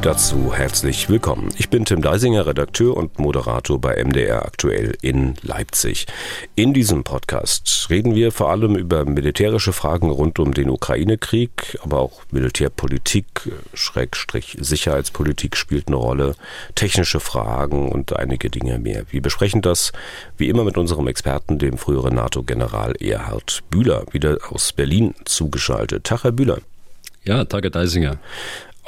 [0.00, 1.48] Dazu herzlich willkommen.
[1.58, 6.06] Ich bin Tim Deisinger, Redakteur und Moderator bei MDR aktuell in Leipzig.
[6.54, 11.98] In diesem Podcast reden wir vor allem über militärische Fragen rund um den Ukraine-Krieg, aber
[11.98, 13.26] auch Militärpolitik,
[13.74, 16.36] Schrägstrich Sicherheitspolitik spielt eine Rolle,
[16.76, 19.02] technische Fragen und einige Dinge mehr.
[19.10, 19.90] Wir besprechen das
[20.36, 26.04] wie immer mit unserem Experten, dem früheren NATO-General Erhard Bühler, wieder aus Berlin zugeschaltet.
[26.04, 26.58] Tag, Herr Bühler.
[27.24, 28.18] Ja, Tage Deisinger.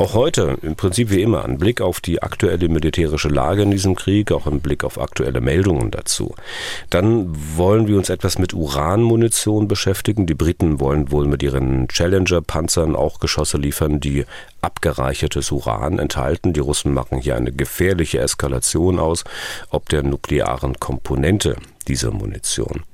[0.00, 3.96] Auch heute, im Prinzip wie immer, ein Blick auf die aktuelle militärische Lage in diesem
[3.96, 6.34] Krieg, auch ein Blick auf aktuelle Meldungen dazu.
[6.88, 7.26] Dann
[7.58, 10.24] wollen wir uns etwas mit Uranmunition beschäftigen.
[10.24, 14.24] Die Briten wollen wohl mit ihren Challenger-Panzern auch Geschosse liefern, die
[14.62, 16.54] abgereichertes Uran enthalten.
[16.54, 19.24] Die Russen machen hier eine gefährliche Eskalation aus,
[19.68, 21.56] ob der nuklearen Komponente
[21.88, 22.84] dieser Munition.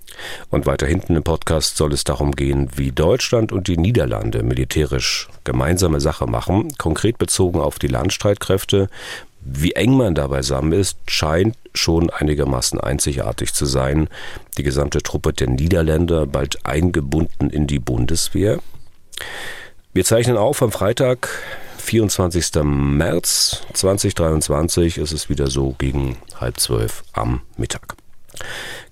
[0.51, 5.29] Und weiter hinten im Podcast soll es darum gehen, wie Deutschland und die Niederlande militärisch
[5.45, 8.89] gemeinsame Sache machen, konkret bezogen auf die Landstreitkräfte.
[9.41, 14.09] Wie eng man da beisammen ist, scheint schon einigermaßen einzigartig zu sein.
[14.59, 18.59] Die gesamte Truppe der Niederländer bald eingebunden in die Bundeswehr.
[19.93, 21.29] Wir zeichnen auf am Freitag,
[21.79, 22.65] 24.
[22.65, 24.99] März 2023.
[24.99, 27.95] Es ist wieder so gegen halb zwölf am Mittag.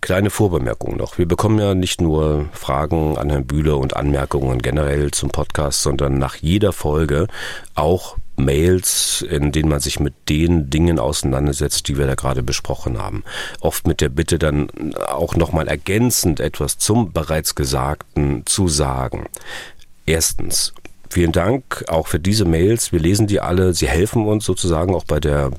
[0.05, 1.17] Kleine Vorbemerkung noch.
[1.17, 6.19] Wir bekommen ja nicht nur Fragen an Herrn Bühler und Anmerkungen generell zum Podcast, sondern
[6.19, 7.27] nach jeder Folge
[7.75, 12.99] auch Mails, in denen man sich mit den Dingen auseinandersetzt, die wir da gerade besprochen
[12.99, 13.25] haben.
[13.63, 14.69] Oft mit der Bitte dann
[15.09, 19.25] auch nochmal ergänzend etwas zum bereits Gesagten zu sagen.
[20.05, 20.75] Erstens,
[21.09, 22.91] Vielen Dank auch für diese Mails.
[22.91, 23.73] Wir lesen die alle.
[23.73, 25.53] Sie helfen uns sozusagen auch bei der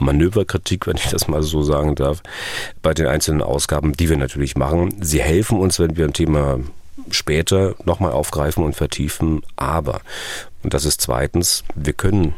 [0.00, 2.22] Manöverkritik, wenn ich das mal so sagen darf,
[2.82, 4.94] bei den einzelnen Ausgaben, die wir natürlich machen.
[5.00, 6.60] Sie helfen uns, wenn wir ein Thema
[7.10, 9.42] später nochmal aufgreifen und vertiefen.
[9.56, 10.00] Aber,
[10.62, 12.34] und das ist zweitens, wir können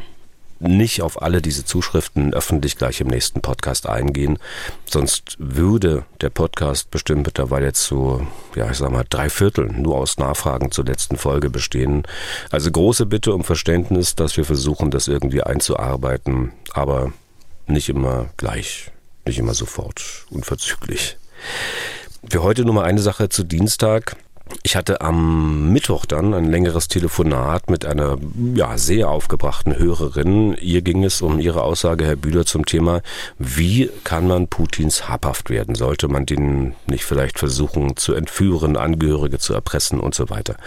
[0.59, 4.37] nicht auf alle diese Zuschriften öffentlich gleich im nächsten Podcast eingehen.
[4.89, 10.17] Sonst würde der Podcast bestimmt mittlerweile zu, ja, ich sag mal, drei Vierteln nur aus
[10.17, 12.03] Nachfragen zur letzten Folge bestehen.
[12.51, 16.51] Also große Bitte um Verständnis, dass wir versuchen, das irgendwie einzuarbeiten.
[16.73, 17.13] Aber
[17.69, 18.91] nicht immer gleich,
[19.25, 21.17] nicht immer sofort, unverzüglich.
[22.29, 24.15] Für heute nur mal eine Sache zu Dienstag.
[24.63, 28.17] Ich hatte am Mittwoch dann ein längeres Telefonat mit einer
[28.55, 30.53] ja, sehr aufgebrachten Hörerin.
[30.59, 33.01] Ihr ging es um ihre Aussage, Herr Bühler, zum Thema,
[33.37, 35.75] wie kann man Putins habhaft werden?
[35.75, 40.57] Sollte man den nicht vielleicht versuchen zu entführen, Angehörige zu erpressen und so weiter?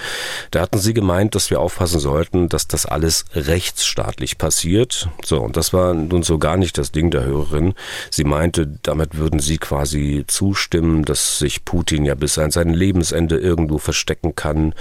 [0.51, 5.09] Da hatten Sie gemeint, dass wir aufpassen sollten, dass das alles rechtsstaatlich passiert.
[5.25, 7.75] So, und das war nun so gar nicht das Ding der Hörerin.
[8.11, 13.39] Sie meinte, damit würden Sie quasi zustimmen, dass sich Putin ja bis an sein Lebensende
[13.39, 14.75] irgendwo irgendwo verstecken kann.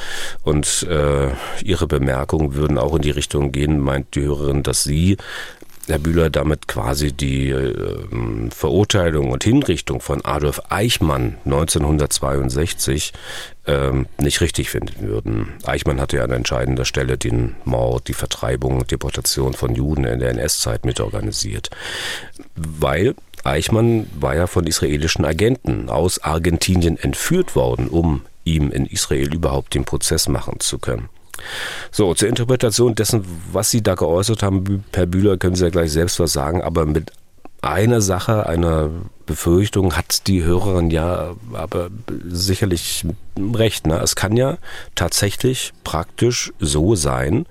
[0.44, 1.30] Und äh,
[1.64, 5.18] Ihre Bemerkungen würden auch in die Richtung gehen, meint die Hörerin, dass Sie
[5.88, 7.74] Herr Bühler damit quasi die äh,
[8.52, 13.14] Verurteilung und Hinrichtung von Adolf Eichmann 1962
[13.66, 15.54] äh, nicht richtig finden würden.
[15.66, 20.20] Eichmann hatte ja an entscheidender Stelle den Mord, die Vertreibung und Deportation von Juden in
[20.20, 21.72] der NS-Zeit mitorganisiert.
[22.56, 28.22] Weil Eichmann war ja von israelischen Agenten aus Argentinien entführt worden, um
[28.56, 31.10] ihm in Israel überhaupt den Prozess machen zu können.
[31.92, 35.92] So, zur Interpretation dessen, was Sie da geäußert haben, Herr Bühler, können Sie ja gleich
[35.92, 37.12] selbst was sagen, aber mit
[37.62, 38.90] einer Sache, einer
[39.26, 41.90] Befürchtung hat die Hörerin ja aber
[42.28, 43.06] sicherlich
[43.38, 43.88] recht.
[43.88, 44.00] Ne?
[44.00, 44.58] Es kann ja
[44.96, 47.46] tatsächlich praktisch so sein,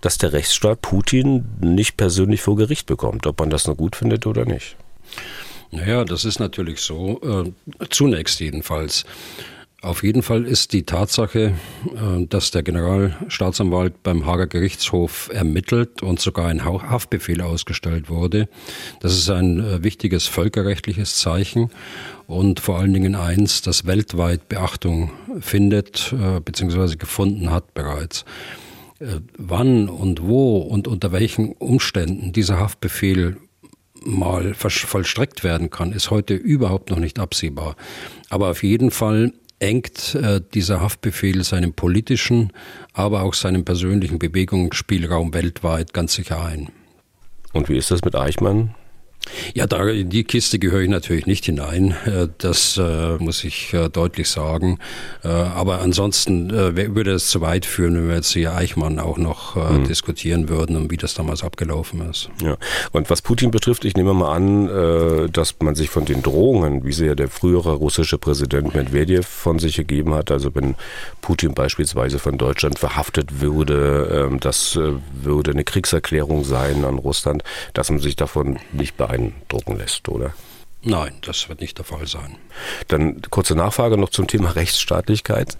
[0.00, 4.26] dass der Rechtsstaat Putin nicht persönlich vor Gericht bekommt, ob man das nur gut findet
[4.26, 4.76] oder nicht.
[5.70, 9.04] Naja, das ist natürlich so, äh, zunächst jedenfalls.
[9.80, 11.52] Auf jeden Fall ist die Tatsache,
[11.84, 18.48] äh, dass der Generalstaatsanwalt beim Hager Gerichtshof ermittelt und sogar ein Haftbefehl ausgestellt wurde,
[18.98, 21.70] das ist ein äh, wichtiges völkerrechtliches Zeichen
[22.26, 26.96] und vor allen Dingen eins, das weltweit Beachtung findet äh, bzw.
[26.96, 28.24] gefunden hat bereits.
[29.36, 33.36] Wann und wo und unter welchen Umständen dieser Haftbefehl
[34.02, 37.76] mal vollstreckt werden kann, ist heute überhaupt noch nicht absehbar.
[38.28, 42.52] Aber auf jeden Fall engt äh, dieser Haftbefehl seinen politischen,
[42.92, 46.70] aber auch seinen persönlichen Bewegungsspielraum weltweit ganz sicher ein.
[47.52, 48.74] Und wie ist das mit Eichmann?
[49.54, 51.94] Ja, da, in die Kiste gehöre ich natürlich nicht hinein.
[52.06, 54.78] Äh, das äh, muss ich äh, deutlich sagen.
[55.24, 59.18] Äh, aber ansonsten äh, würde es zu weit führen, wenn wir jetzt hier Eichmann auch
[59.18, 59.84] noch mhm.
[59.84, 62.30] diskutieren würden und wie das damals abgelaufen ist.
[62.42, 62.56] Ja.
[62.92, 66.92] Und was Putin betrifft, ich nehme mal an, dass man sich von den Drohungen, wie
[66.92, 70.74] sie ja der frühere russische Präsident Medvedev von sich gegeben hat, also wenn
[71.20, 74.78] Putin beispielsweise von Deutschland verhaftet würde, ähm, das
[75.12, 77.42] würde eine Kriegserklärung sein an Russland,
[77.74, 80.34] dass man sich davon nicht beeindrucken lässt, oder?
[80.82, 82.36] Nein, das wird nicht der Fall sein.
[82.86, 85.58] Dann kurze Nachfrage noch zum Thema Rechtsstaatlichkeit.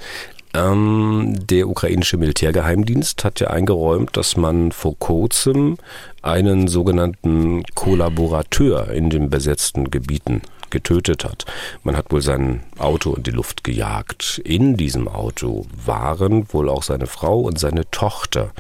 [0.55, 5.77] Ähm, der ukrainische Militärgeheimdienst hat ja eingeräumt, dass man vor kurzem
[6.23, 11.45] einen sogenannten Kollaborateur in den besetzten Gebieten getötet hat.
[11.83, 14.41] Man hat wohl sein Auto in die Luft gejagt.
[14.45, 18.53] In diesem Auto waren wohl auch seine Frau und seine Tochter.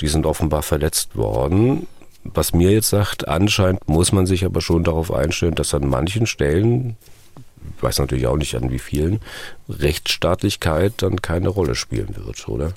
[0.00, 1.86] Die sind offenbar verletzt worden.
[2.34, 6.26] Was mir jetzt sagt, anscheinend muss man sich aber schon darauf einstellen, dass an manchen
[6.26, 6.96] Stellen,
[7.76, 9.20] ich weiß natürlich auch nicht an wie vielen,
[9.68, 12.72] Rechtsstaatlichkeit dann keine Rolle spielen wird, oder?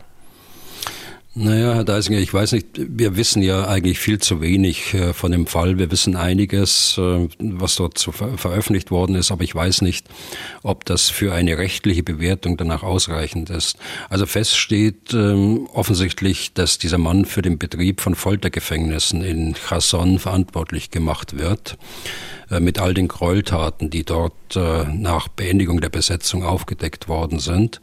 [1.33, 5.31] Naja, Herr Deisinger, ich weiß nicht, wir wissen ja eigentlich viel zu wenig äh, von
[5.31, 5.77] dem Fall.
[5.77, 10.07] Wir wissen einiges, äh, was dort veröffentlicht worden ist, aber ich weiß nicht,
[10.61, 13.77] ob das für eine rechtliche Bewertung danach ausreichend ist.
[14.09, 20.19] Also fest steht ähm, offensichtlich, dass dieser Mann für den Betrieb von Foltergefängnissen in Cherson
[20.19, 21.77] verantwortlich gemacht wird.
[22.51, 27.79] Äh, mit all den Gräueltaten, die dort äh, nach Beendigung der Besetzung aufgedeckt worden sind.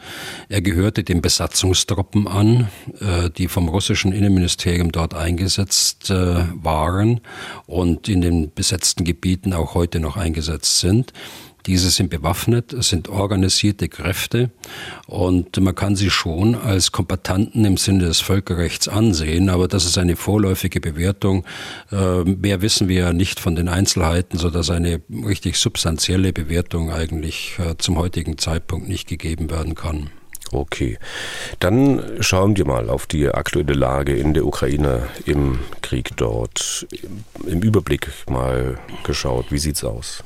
[0.48, 2.68] Er gehörte den Besatzungstruppen an,
[3.00, 7.20] äh, die vom russischen Innenministerium dort eingesetzt waren
[7.66, 11.12] und in den besetzten Gebieten auch heute noch eingesetzt sind.
[11.66, 14.50] Diese sind bewaffnet, es sind organisierte Kräfte
[15.06, 19.98] und man kann sie schon als Kombatanten im Sinne des Völkerrechts ansehen, aber das ist
[19.98, 21.44] eine vorläufige Bewertung.
[21.92, 27.58] Äh, mehr wissen wir ja nicht von den Einzelheiten, sodass eine richtig substanzielle Bewertung eigentlich
[27.58, 30.10] äh, zum heutigen Zeitpunkt nicht gegeben werden kann.
[30.50, 30.98] Okay,
[31.58, 36.86] dann schauen wir mal auf die aktuelle Lage in der Ukraine im Krieg dort.
[37.46, 40.24] Im Überblick mal geschaut, wie sieht's aus?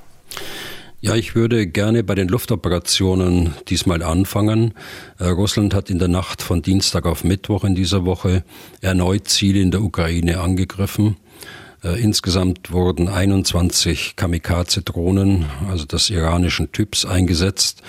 [1.04, 4.72] Ja, ich würde gerne bei den Luftoperationen diesmal anfangen.
[5.18, 8.44] Äh, Russland hat in der Nacht von Dienstag auf Mittwoch in dieser Woche
[8.82, 11.16] erneut Ziele in der Ukraine angegriffen.
[11.82, 17.82] Äh, insgesamt wurden 21 Kamikaze-Drohnen, also des iranischen Typs, eingesetzt.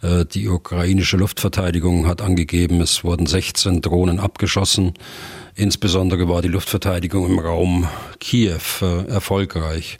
[0.00, 4.94] Äh, die ukrainische Luftverteidigung hat angegeben, es wurden 16 Drohnen abgeschossen.
[5.56, 7.88] Insbesondere war die Luftverteidigung im Raum
[8.20, 8.60] Kiew
[9.08, 9.98] erfolgreich.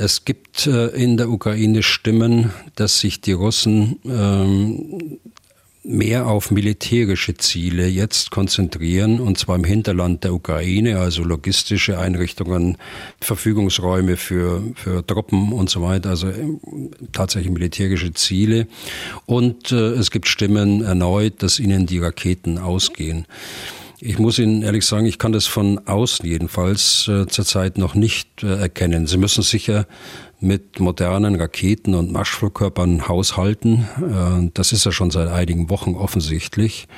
[0.00, 5.18] Es gibt äh, in der Ukraine Stimmen, dass sich die Russen ähm,
[5.82, 12.78] mehr auf militärische Ziele jetzt konzentrieren, und zwar im Hinterland der Ukraine, also logistische Einrichtungen,
[13.20, 16.46] Verfügungsräume für, für Truppen und so weiter, also äh,
[17.12, 18.68] tatsächlich militärische Ziele.
[19.26, 23.26] Und äh, es gibt Stimmen erneut, dass ihnen die Raketen ausgehen.
[24.02, 28.42] Ich muss Ihnen ehrlich sagen, ich kann das von außen jedenfalls äh, zurzeit noch nicht
[28.42, 29.06] äh, erkennen.
[29.06, 29.86] Sie müssen sicher
[30.40, 33.86] mit modernen Raketen und Marschflugkörpern haushalten.
[33.98, 36.88] Äh, das ist ja schon seit einigen Wochen offensichtlich.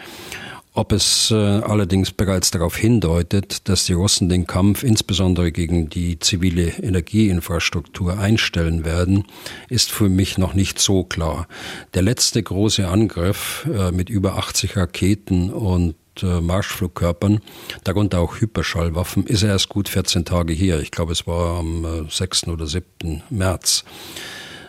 [0.75, 6.19] Ob es äh, allerdings bereits darauf hindeutet, dass die Russen den Kampf insbesondere gegen die
[6.21, 9.25] zivile Energieinfrastruktur einstellen werden,
[9.69, 11.47] ist für mich noch nicht so klar.
[11.93, 17.41] Der letzte große Angriff äh, mit über 80 Raketen und Marschflugkörpern,
[17.85, 20.81] darunter auch Hyperschallwaffen, ist er erst gut 14 Tage hier.
[20.81, 22.43] Ich glaube, es war am 6.
[22.43, 23.23] Äh, oder 7.
[23.31, 23.85] März.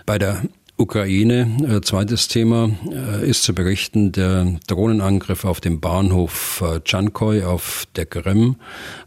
[0.05, 0.43] Bei der
[0.75, 7.43] Ukraine, äh, zweites Thema, äh, ist zu berichten der Drohnenangriff auf den Bahnhof äh, Tschankoy
[7.43, 8.55] auf der Krim,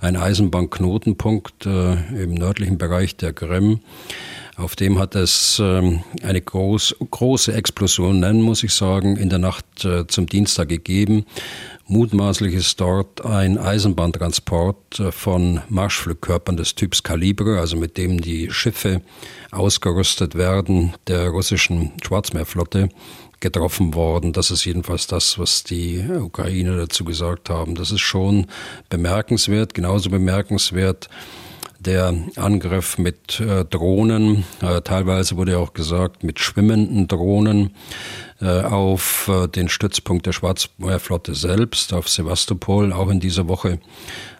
[0.01, 3.81] ein Eisenbahnknotenpunkt äh, im nördlichen Bereich der Krim.
[4.57, 9.39] Auf dem hat es ähm, eine groß, große Explosion, nennen muss ich sagen, in der
[9.39, 11.27] Nacht äh, zum Dienstag gegeben.
[11.89, 18.51] Mutmaßlich ist dort ein Eisenbahntransport äh, von Marschflugkörpern des Typs Kaliber, also mit dem die
[18.51, 19.03] Schiffe
[19.53, 22.89] ausgerüstet werden, der russischen Schwarzmeerflotte
[23.39, 24.33] getroffen worden.
[24.33, 27.77] Das ist jedenfalls das, was die Ukrainer dazu gesagt haben.
[27.77, 28.49] Das ist schon
[28.89, 31.09] bemerkenswert, genauso bemerkenswert
[31.79, 37.71] der Angriff mit äh, Drohnen, äh, teilweise wurde auch gesagt mit schwimmenden Drohnen.
[38.41, 43.79] Äh, auf äh, den Stützpunkt der Schwarzmeerflotte selbst, auf Sevastopol, auch in dieser Woche.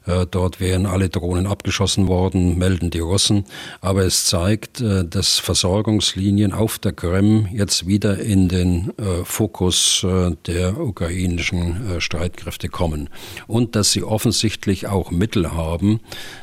[0.05, 3.45] Äh, dort wären alle Drohnen abgeschossen worden, melden die Russen.
[3.81, 8.93] Aber es zeigt, dass Versorgungslinien auf der Krim jetzt wieder in den
[9.25, 10.07] Fokus
[10.47, 13.09] der ukrainischen Streitkräfte kommen.
[13.47, 16.01] Und dass sie offensichtlich auch Mittel haben,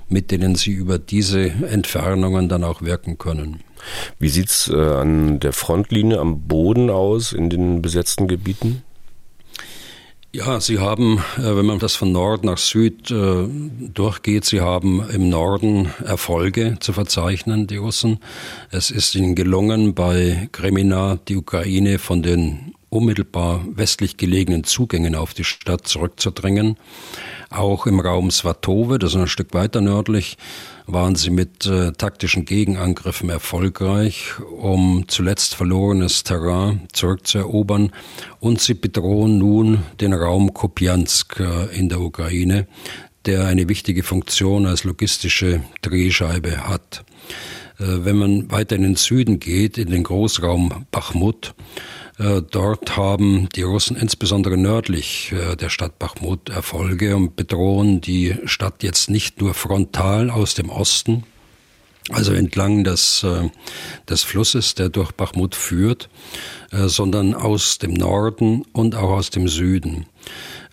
[0.09, 3.61] mit denen sie über diese Entfernungen dann auch wirken können.
[4.19, 8.83] Wie sieht es äh, an der Frontlinie am Boden aus in den besetzten Gebieten?
[10.35, 13.47] Ja, Sie haben, äh, wenn man das von Nord nach Süd äh,
[13.93, 18.17] durchgeht, Sie haben im Norden Erfolge zu verzeichnen, die Russen.
[18.71, 25.35] Es ist ihnen gelungen, bei Kremina die Ukraine von den unmittelbar westlich gelegenen Zugängen auf
[25.35, 26.77] die Stadt zurückzudrängen.
[27.51, 30.37] Auch im Raum Svatove, das ist ein Stück weiter nördlich,
[30.85, 37.91] waren sie mit äh, taktischen Gegenangriffen erfolgreich, um zuletzt verlorenes Terrain zurückzuerobern.
[38.39, 42.67] Und sie bedrohen nun den Raum Kupiansk äh, in der Ukraine,
[43.25, 47.05] der eine wichtige Funktion als logistische Drehscheibe hat.
[47.79, 51.55] Äh, wenn man weiter in den Süden geht, in den Großraum Bachmut,
[52.17, 58.83] dort haben die Russen insbesondere nördlich äh, der Stadt Bachmut Erfolge und bedrohen die Stadt
[58.83, 61.23] jetzt nicht nur frontal aus dem Osten,
[62.09, 63.49] also entlang des, äh,
[64.07, 66.09] des Flusses, der durch Bachmut führt,
[66.71, 70.07] sondern aus dem Norden und auch aus dem Süden.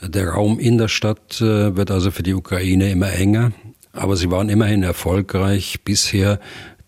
[0.03, 3.53] Der Raum in der Stadt wird also für die Ukraine immer enger,
[3.93, 6.41] aber sie waren immerhin erfolgreich, bisher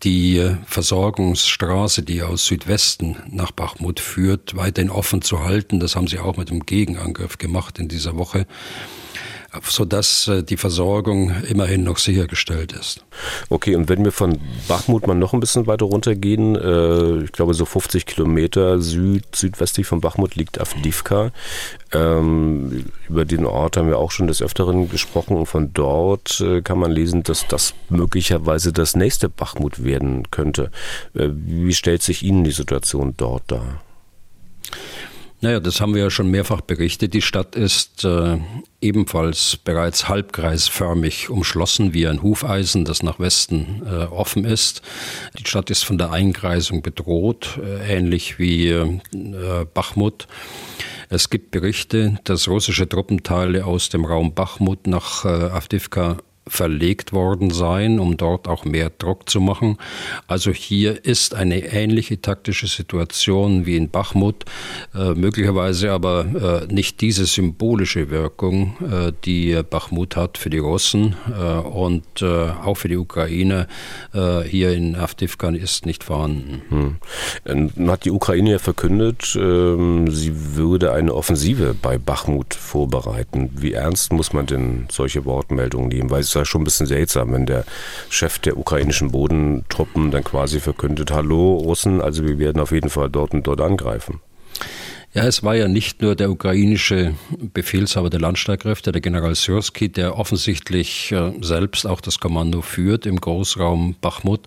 [0.03, 5.79] die Versorgungsstraße, die aus Südwesten nach Bachmut führt, weiterhin offen zu halten.
[5.81, 8.47] Das haben sie auch mit dem Gegenangriff gemacht in dieser Woche
[9.63, 13.05] sodass äh, die Versorgung immerhin noch sichergestellt ist.
[13.51, 17.55] Okay, und wenn wir von Bachmut mal noch ein bisschen weiter runtergehen, äh, ich glaube
[17.55, 21.33] so 50 Kilometer süd, südwestlich von Bachmut liegt Avdivka.
[21.93, 26.63] Ähm, über den Ort haben wir auch schon des Öfteren gesprochen und von dort äh,
[26.63, 30.71] kann man lesen, dass das möglicherweise das nächste Bachmut werden könnte.
[31.13, 33.83] wie stellt sich Ihnen die Situation dort dar?
[35.45, 37.15] Naja, das haben wir ja schon mehrfach berichtet.
[37.15, 38.39] Die Stadt ist äh,
[38.81, 44.83] ebenfalls bereits halbkreisförmig umschlossen wie ein Hufeisen, das nach Westen äh, offen ist.
[45.37, 49.01] Die Stadt ist von der Einkreisung bedroht, äh, ähnlich wie äh,
[49.75, 50.29] Bachmut.
[51.09, 56.19] Es gibt Berichte, dass russische Truppenteile aus dem Raum Bachmut nach äh, Avdivka
[56.49, 59.79] verlegt worden sein, um dort auch mehr Druck zu machen.
[60.27, 64.45] Also hier ist eine ähnliche taktische Situation wie in Bachmut,
[64.95, 71.15] äh, möglicherweise aber äh, nicht diese symbolische Wirkung, äh, die Bachmut hat für die Russen
[71.31, 73.69] äh, und äh, auch für die Ukraine
[74.13, 76.63] äh, hier in Avdivkan ist nicht vorhanden.
[77.47, 77.89] Hm.
[77.89, 83.51] Hat die Ukraine ja verkündet, ähm, sie würde eine Offensive bei Bachmut vorbereiten.
[83.55, 86.11] Wie ernst muss man denn solche Wortmeldungen nehmen?
[86.11, 87.65] Weil es ja schon ein bisschen seltsam, wenn der
[88.09, 93.11] Chef der ukrainischen Bodentruppen dann quasi verkündet, hallo Russen, also wir werden auf jeden Fall
[93.11, 94.21] dort und dort angreifen.
[95.15, 100.17] Ja, es war ja nicht nur der ukrainische Befehlshaber der Landstreitkräfte, der General Syrski, der
[100.17, 104.47] offensichtlich äh, selbst auch das Kommando führt im Großraum Bachmut,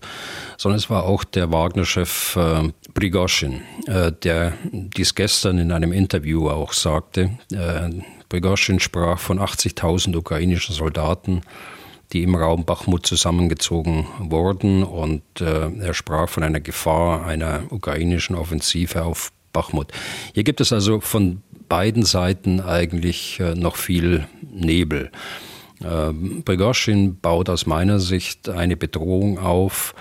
[0.58, 6.48] sondern es war auch der Wagner-Chef äh, Prigoschin, äh, der dies gestern in einem Interview
[6.48, 7.30] auch sagte.
[8.28, 11.42] Prigoschin sprach von 80.000 ukrainischen Soldaten,
[12.12, 14.82] die im Raum Bachmut zusammengezogen wurden.
[14.82, 19.90] Und äh, er sprach von einer Gefahr einer ukrainischen Offensive auf Bachmut.
[20.34, 25.10] Hier gibt es also von beiden Seiten eigentlich äh, noch viel Nebel.
[25.82, 26.12] Äh,
[26.44, 29.94] Prigoschin baut aus meiner Sicht eine Bedrohung auf,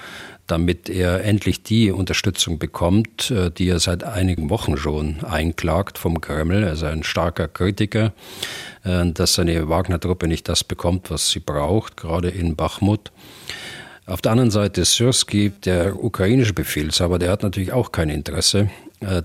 [0.46, 6.20] damit er endlich die Unterstützung bekommt, äh, die er seit einigen Wochen schon einklagt vom
[6.20, 6.64] Kreml.
[6.64, 8.12] Er ist ein starker Kritiker,
[8.84, 13.14] äh, dass seine Wagner-Truppe nicht das bekommt, was sie braucht, gerade in Bachmut.
[14.06, 18.70] Auf der anderen Seite Syrski, der ukrainische Befehlshaber, der hat natürlich auch kein Interesse,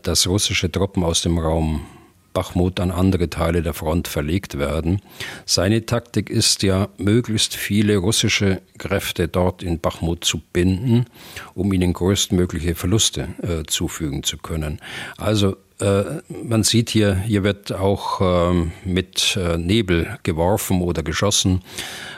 [0.02, 1.86] dass russische Truppen aus dem Raum
[2.32, 5.00] Bachmut an andere Teile der Front verlegt werden.
[5.46, 11.06] Seine Taktik ist ja, möglichst viele russische Kräfte dort in Bachmut zu binden,
[11.54, 14.80] um ihnen größtmögliche Verluste äh, zufügen zu können.
[15.16, 16.04] Also äh,
[16.44, 21.62] man sieht hier, hier wird auch ähm, mit äh, Nebel geworfen oder geschossen,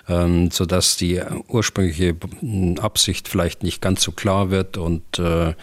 [0.08, 2.14] ähm, sodass die ursprüngliche
[2.80, 4.76] Absicht vielleicht nicht ganz so klar wird.
[4.76, 5.54] Und äh,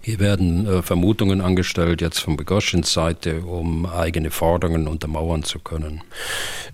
[0.00, 6.02] hier werden Vermutungen angestellt, jetzt von Begoschins Seite, um eigene Forderungen untermauern zu können.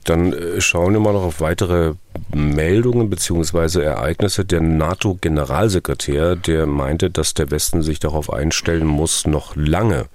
[0.05, 1.95] Dann schauen wir mal noch auf weitere
[2.35, 3.83] Meldungen bzw.
[3.83, 4.45] Ereignisse.
[4.45, 10.07] Der NATO-Generalsekretär, der meinte, dass der Westen sich darauf einstellen muss, noch lange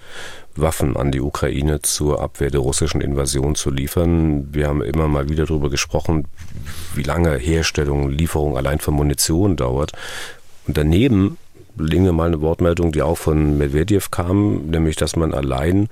[0.55, 4.53] Waffen an die Ukraine zur Abwehr der russischen Invasion zu liefern.
[4.53, 6.27] Wir haben immer mal wieder darüber gesprochen,
[6.95, 9.91] wie lange Herstellung, Lieferung allein von Munition dauert.
[10.67, 11.37] Und daneben
[11.77, 15.89] legen wir mal eine Wortmeldung, die auch von Medvedev kam, nämlich, dass man allein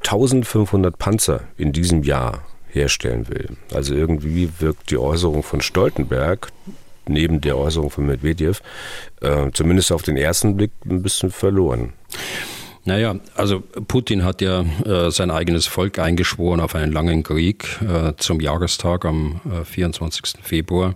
[0.00, 3.56] 1500 Panzer in diesem Jahr herstellen will.
[3.72, 6.48] Also irgendwie wirkt die Äußerung von Stoltenberg
[7.08, 8.60] neben der Äußerung von Medvedev
[9.20, 11.92] äh, zumindest auf den ersten Blick ein bisschen verloren.
[12.86, 18.12] Naja, also Putin hat ja äh, sein eigenes Volk eingeschworen auf einen langen Krieg äh,
[18.16, 20.34] zum Jahrestag am äh, 24.
[20.40, 20.94] Februar.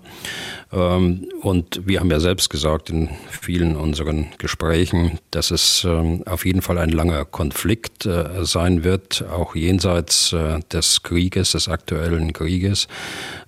[0.73, 6.47] Ähm, und wir haben ja selbst gesagt in vielen unseren Gesprächen, dass es ähm, auf
[6.47, 12.33] jeden Fall ein langer Konflikt äh, sein wird, auch jenseits äh, des Krieges, des aktuellen
[12.33, 12.87] Krieges,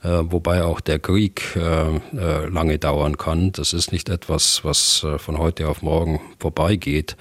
[0.03, 3.53] äh, wobei auch der Krieg lange dauern kann.
[3.53, 7.17] Das ist nicht etwas, was von heute auf morgen vorbeigeht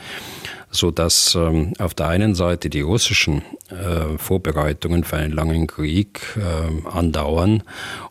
[0.71, 6.21] so dass ähm, auf der einen Seite die russischen äh, Vorbereitungen für einen langen Krieg
[6.37, 7.63] äh, andauern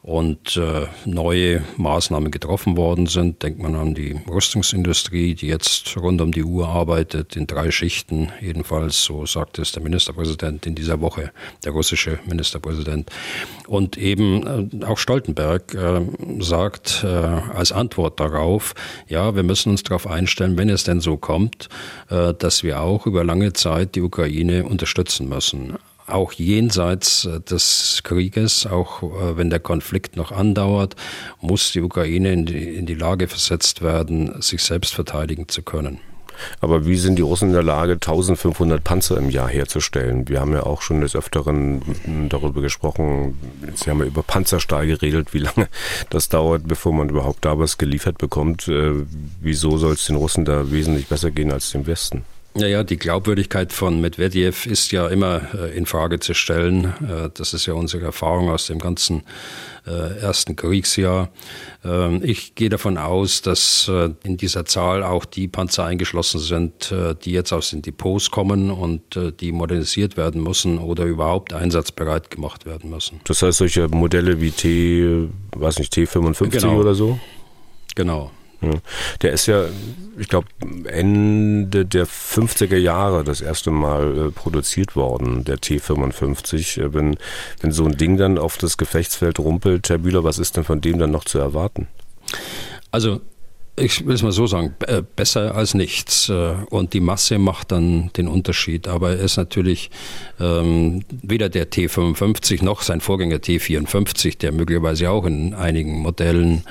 [0.02, 3.42] und äh, neue Maßnahmen getroffen worden sind.
[3.42, 8.30] Denkt man an die Rüstungsindustrie, die jetzt rund um die Uhr arbeitet, in drei Schichten
[8.40, 11.32] jedenfalls, so sagt es der Ministerpräsident in dieser Woche,
[11.64, 13.10] der russische Ministerpräsident.
[13.66, 16.00] Und eben äh, auch Stoltenberg äh,
[16.40, 18.74] sagt äh, als Antwort darauf,
[19.08, 21.68] ja, wir müssen uns darauf einstellen, wenn es denn so kommt,
[22.08, 25.76] dass dass wir auch über lange Zeit die Ukraine unterstützen müssen.
[26.09, 30.97] Auch jenseits äh, des Krieges, auch äh, wenn der Konflikt noch andauert,
[31.40, 36.00] muss die Ukraine in die, in die Lage versetzt werden, sich selbst verteidigen zu können.
[36.61, 40.28] Aber wie sind die Russen in der Lage, 1500 Panzer im Jahr herzustellen?
[40.28, 41.83] Wir haben ja auch schon des Öfteren
[42.28, 43.38] darüber gesprochen.
[43.75, 45.69] Sie haben ja über Panzerstahl geredet, wie lange
[46.11, 48.69] das dauert, bevor man überhaupt da was geliefert bekommt.
[48.69, 48.92] Äh,
[49.40, 52.25] wieso soll es den Russen da wesentlich besser gehen als dem Westen?
[52.54, 56.85] Naja, die Glaubwürdigkeit von Medvedev ist ja immer äh, in Frage zu stellen.
[56.85, 59.23] Äh, das ist ja unsere Erfahrung aus dem ganzen
[59.87, 61.28] äh, ersten Kriegsjahr.
[61.85, 66.90] Ähm, ich gehe davon aus, dass äh, in dieser Zahl auch die Panzer eingeschlossen sind,
[66.90, 71.52] äh, die jetzt aus den Depots kommen und äh, die modernisiert werden müssen oder überhaupt
[71.52, 73.21] einsatzbereit gemacht werden müssen.
[73.25, 76.78] Das heißt, solche Modelle wie T, weiß nicht, T55 genau.
[76.78, 77.21] oder so?
[77.95, 78.33] Genau.
[79.22, 79.64] Der ist ja,
[80.18, 80.48] ich glaube,
[80.84, 86.80] Ende der 50er Jahre das erste Mal äh, produziert worden, der T55.
[86.80, 87.16] Äh, wenn,
[87.60, 90.80] wenn so ein Ding dann auf das Gefechtsfeld rumpelt, Herr Bühler, was ist denn von
[90.80, 91.88] dem dann noch zu erwarten?
[92.90, 93.20] Also
[93.80, 94.75] ich will es mal so sagen,
[95.16, 96.28] besser als nichts.
[96.28, 98.88] Äh, und die Masse macht dann den Unterschied.
[98.88, 99.90] Aber er ist natürlich
[100.38, 106.64] ähm, weder der T55 noch sein Vorgänger T54, der möglicherweise auch in einigen Modellen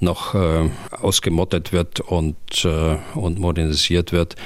[0.00, 4.36] noch äh, ausgemottet wird und, äh, und modernisiert wird.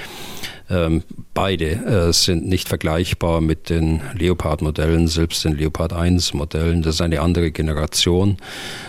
[0.68, 6.82] Ähm, beide äh, sind nicht vergleichbar mit den Leopard-Modellen, selbst den Leopard 1-Modellen.
[6.82, 8.36] Das ist eine andere Generation.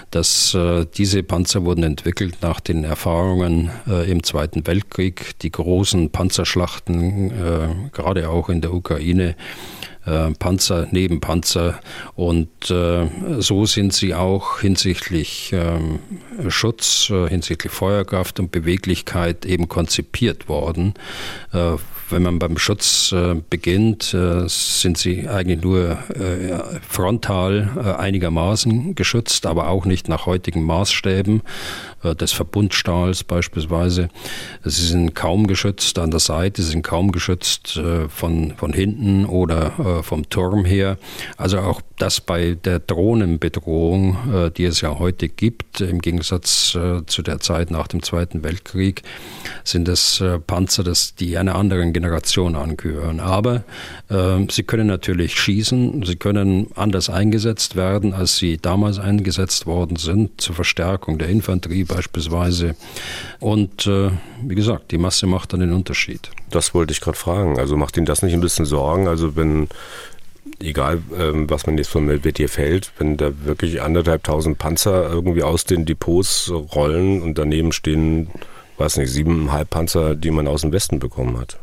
[0.09, 6.09] Das, äh, diese Panzer wurden entwickelt nach den Erfahrungen äh, im Zweiten Weltkrieg, die großen
[6.09, 9.35] Panzerschlachten, äh, gerade auch in der Ukraine
[10.07, 11.79] äh, Panzer neben Panzer.
[12.15, 13.07] Und äh,
[13.39, 15.99] so sind sie auch hinsichtlich ähm,
[16.47, 20.93] Schutz, äh, hinsichtlich Feuerkraft und Beweglichkeit eben konzipiert worden
[22.09, 28.95] wenn man beim Schutz äh, beginnt, äh, sind sie eigentlich nur äh, frontal äh, einigermaßen
[28.95, 34.09] geschützt, aber auch nicht nach heutigen Maßstäben äh, des Verbundstahls beispielsweise.
[34.63, 39.25] Sie sind kaum geschützt an der Seite, sie sind kaum geschützt äh, von, von hinten
[39.25, 40.97] oder vom Turm her.
[41.37, 47.39] Also auch das bei der Drohnenbedrohung, die es ja heute gibt, im Gegensatz zu der
[47.39, 49.03] Zeit nach dem Zweiten Weltkrieg,
[49.63, 50.83] sind es Panzer,
[51.19, 53.19] die einer anderen Generation angehören.
[53.19, 53.63] Aber
[54.09, 59.97] äh, sie können natürlich schießen, sie können anders eingesetzt werden, als sie damals eingesetzt worden
[59.97, 62.75] sind, zur Verstärkung der Infanterie beispielsweise.
[63.39, 64.11] Und äh,
[64.43, 66.29] wie gesagt, die Masse macht dann den Unterschied.
[66.51, 67.59] Das wollte ich gerade fragen.
[67.59, 69.07] Also macht Ihnen das nicht ein bisschen Sorgen?
[69.07, 69.67] Also wenn
[70.59, 75.65] egal ähm, was man jetzt von Medvedev hält, wenn da wirklich anderthalbtausend Panzer irgendwie aus
[75.65, 78.29] den Depots rollen und daneben stehen,
[78.77, 81.59] weiß nicht, siebeneinhalb Panzer, die man aus dem Westen bekommen hat.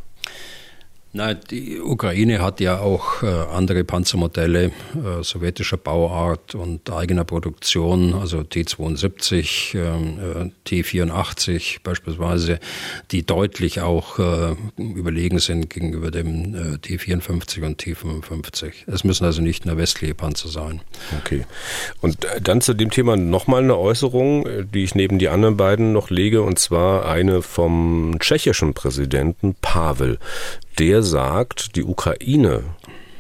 [1.17, 8.15] Na, die Ukraine hat ja auch äh, andere Panzermodelle äh, sowjetischer Bauart und eigener Produktion,
[8.15, 12.59] also T-72, äh, T-84 beispielsweise,
[13.13, 18.73] die deutlich auch äh, überlegen sind gegenüber dem äh, T-54 und T-55.
[18.89, 20.81] Es müssen also nicht nur westliche Panzer sein.
[21.21, 21.47] Okay.
[22.01, 25.93] Und äh, dann zu dem Thema nochmal eine Äußerung, die ich neben die anderen beiden
[25.93, 30.19] noch lege, und zwar eine vom tschechischen Präsidenten Pavel
[30.79, 32.65] der sagt, die Ukraine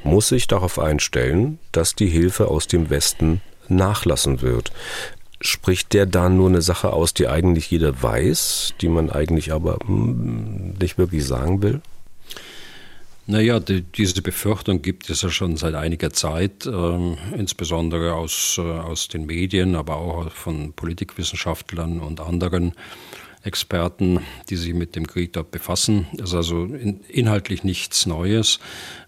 [0.02, 4.70] muss sich darauf einstellen, dass die Hilfe aus dem Westen nachlassen wird.
[5.40, 9.78] Spricht der da nur eine Sache aus, die eigentlich jeder weiß, die man eigentlich aber
[9.86, 11.80] hm, nicht wirklich sagen will?
[13.26, 18.62] Naja, die, diese Befürchtung gibt es ja schon seit einiger Zeit, äh, insbesondere aus, äh,
[18.62, 22.74] aus den Medien, aber auch von Politikwissenschaftlern und anderen
[23.44, 26.06] Experten, die sich mit dem Krieg dort befassen.
[26.14, 28.58] Es ist also in, inhaltlich nichts Neues.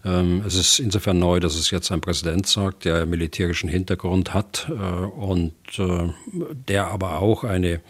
[0.05, 4.67] Ähm, es ist insofern neu, dass es jetzt ein Präsident sagt, der militärischen Hintergrund hat
[4.69, 6.09] äh, und äh,
[6.67, 7.81] der aber auch eine,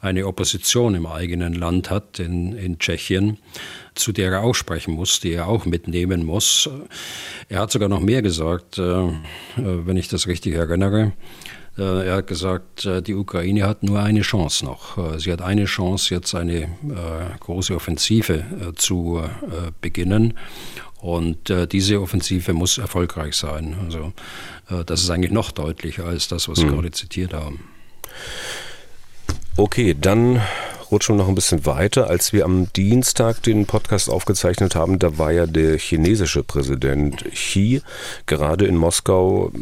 [0.00, 3.36] eine Opposition im eigenen Land hat, in, in Tschechien,
[3.94, 6.70] zu der er auch sprechen muss, die er auch mitnehmen muss.
[7.50, 9.12] Er hat sogar noch mehr gesagt, äh, äh
[9.56, 11.12] wenn ich das richtig erinnere.
[11.78, 14.98] Äh, er hat gesagt, äh, die Ukraine hat nur eine Chance noch.
[14.98, 16.68] Äh, sie hat eine Chance, jetzt eine
[17.40, 18.44] große Offensive
[18.76, 19.22] zu
[19.80, 20.34] beginnen.
[21.00, 23.74] Und diese Offensive muss erfolgreich sein.
[23.82, 24.12] Also
[24.84, 26.74] das ist eigentlich noch deutlicher als das, was Sie hm.
[26.74, 27.60] gerade zitiert haben.
[29.56, 30.42] Okay, dann
[30.90, 32.08] rutschen wir noch ein bisschen weiter.
[32.08, 37.82] Als wir am Dienstag den Podcast aufgezeichnet haben, da war ja der chinesische Präsident Xi
[38.26, 39.52] gerade in Moskau.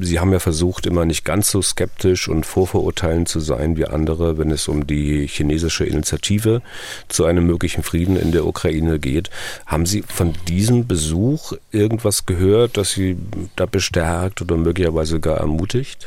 [0.00, 4.38] Sie haben ja versucht, immer nicht ganz so skeptisch und vorverurteilend zu sein wie andere,
[4.38, 6.62] wenn es um die chinesische Initiative
[7.08, 9.30] zu einem möglichen Frieden in der Ukraine geht.
[9.66, 13.16] Haben Sie von diesem Besuch irgendwas gehört, das Sie
[13.56, 16.06] da bestärkt oder möglicherweise gar ermutigt?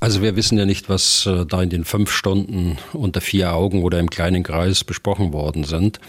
[0.00, 3.82] Also wir wissen ja nicht, was äh, da in den fünf Stunden unter vier Augen
[3.82, 6.00] oder im kleinen Kreis besprochen worden sind.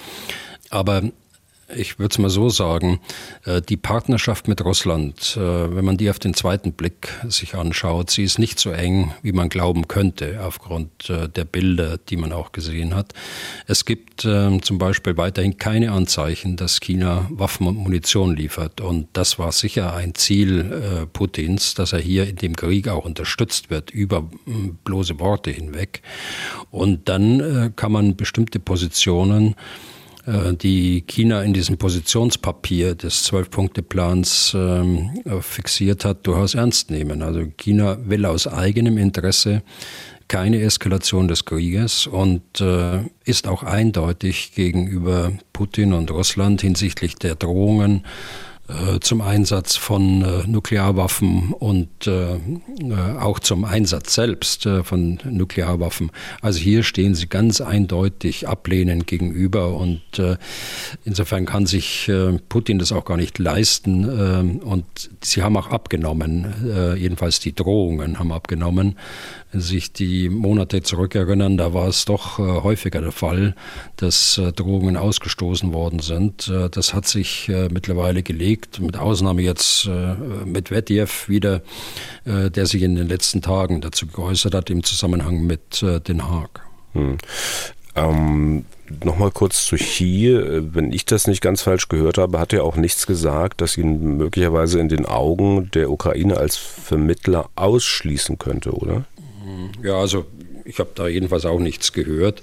[0.69, 1.03] Aber
[1.73, 2.99] ich würde es mal so sagen,
[3.45, 8.11] äh, die Partnerschaft mit Russland, äh, wenn man die auf den zweiten Blick sich anschaut,
[8.11, 12.31] sie ist nicht so eng, wie man glauben könnte, aufgrund äh, der Bilder, die man
[12.31, 13.13] auch gesehen hat.
[13.67, 18.81] Es gibt ähm, zum Beispiel weiterhin keine Anzeichen, dass China Waffen und Munition liefert.
[18.81, 23.69] Und das war sicher ein Ziel Putins, dass er hier in dem Krieg auch unterstützt
[23.69, 24.29] wird, über
[24.83, 26.01] bloße Worte hinweg.
[26.71, 29.55] Und dann kann man bestimmte Positionen
[30.27, 37.21] die China in diesem Positionspapier des Zwölf-Punkte-Plans ähm, fixiert hat, durchaus ernst nehmen.
[37.21, 39.61] Also China will aus eigenem Interesse
[40.27, 47.35] keine Eskalation des Krieges und äh, ist auch eindeutig gegenüber Putin und Russland hinsichtlich der
[47.35, 48.54] Drohungen äh,
[48.99, 52.39] zum Einsatz von äh, Nuklearwaffen und äh,
[53.19, 56.11] auch zum Einsatz selbst von Nuklearwaffen.
[56.41, 60.01] Also hier stehen sie ganz eindeutig ablehnend gegenüber und
[61.03, 62.11] insofern kann sich
[62.49, 64.85] Putin das auch gar nicht leisten und
[65.21, 68.95] sie haben auch abgenommen, jedenfalls die Drohungen haben abgenommen
[69.59, 73.55] sich die Monate zurückerinnern, da war es doch äh, häufiger der Fall,
[73.97, 76.47] dass äh, Drohungen ausgestoßen worden sind.
[76.47, 81.61] Äh, das hat sich mittlerweile gelegt, mit Ausnahme jetzt mit Medvedev wieder,
[82.25, 86.61] der sich in den letzten Tagen dazu geäußert hat im Zusammenhang mit Den Haag.
[86.93, 87.17] Hm.
[87.95, 88.65] Ähm,
[89.03, 90.37] Nochmal kurz zu Xi.
[90.39, 94.17] Wenn ich das nicht ganz falsch gehört habe, hat er auch nichts gesagt, das ihn
[94.17, 99.05] möglicherweise in den Augen der Ukraine als Vermittler ausschließen könnte, oder?
[99.83, 100.25] Ja, also
[100.65, 102.41] ich habe da jedenfalls auch nichts gehört.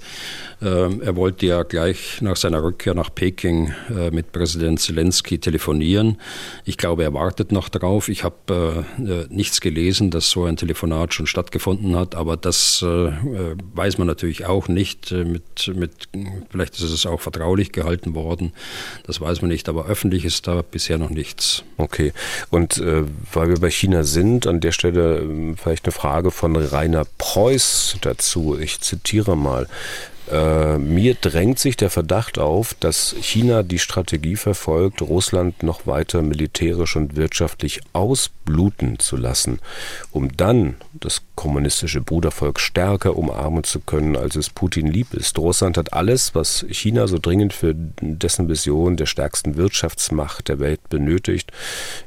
[0.63, 6.17] Ähm, er wollte ja gleich nach seiner Rückkehr nach Peking äh, mit Präsident Zelensky telefonieren.
[6.63, 8.07] Ich glaube, er wartet noch darauf.
[8.07, 12.83] Ich habe äh, äh, nichts gelesen, dass so ein Telefonat schon stattgefunden hat, aber das
[12.83, 15.11] weiß man natürlich auch nicht.
[15.11, 15.91] Mit, mit,
[16.49, 18.53] vielleicht ist es auch vertraulich gehalten worden.
[19.05, 21.63] Das weiß man nicht, aber öffentlich ist da bisher noch nichts.
[21.77, 22.13] Okay.
[22.49, 26.55] Und äh, weil wir bei China sind, an der Stelle äh, vielleicht eine Frage von
[26.55, 28.57] Rainer Preuß dazu.
[28.59, 29.67] Ich zitiere mal.
[30.31, 36.21] Äh, mir drängt sich der Verdacht auf, dass China die Strategie verfolgt, Russland noch weiter
[36.21, 39.59] militärisch und wirtschaftlich ausbluten zu lassen,
[40.11, 45.37] um dann das kommunistische Brudervolk stärker umarmen zu können, als es Putin lieb ist.
[45.37, 50.87] Russland hat alles, was China so dringend für dessen Vision der stärksten Wirtschaftsmacht der Welt
[50.89, 51.51] benötigt,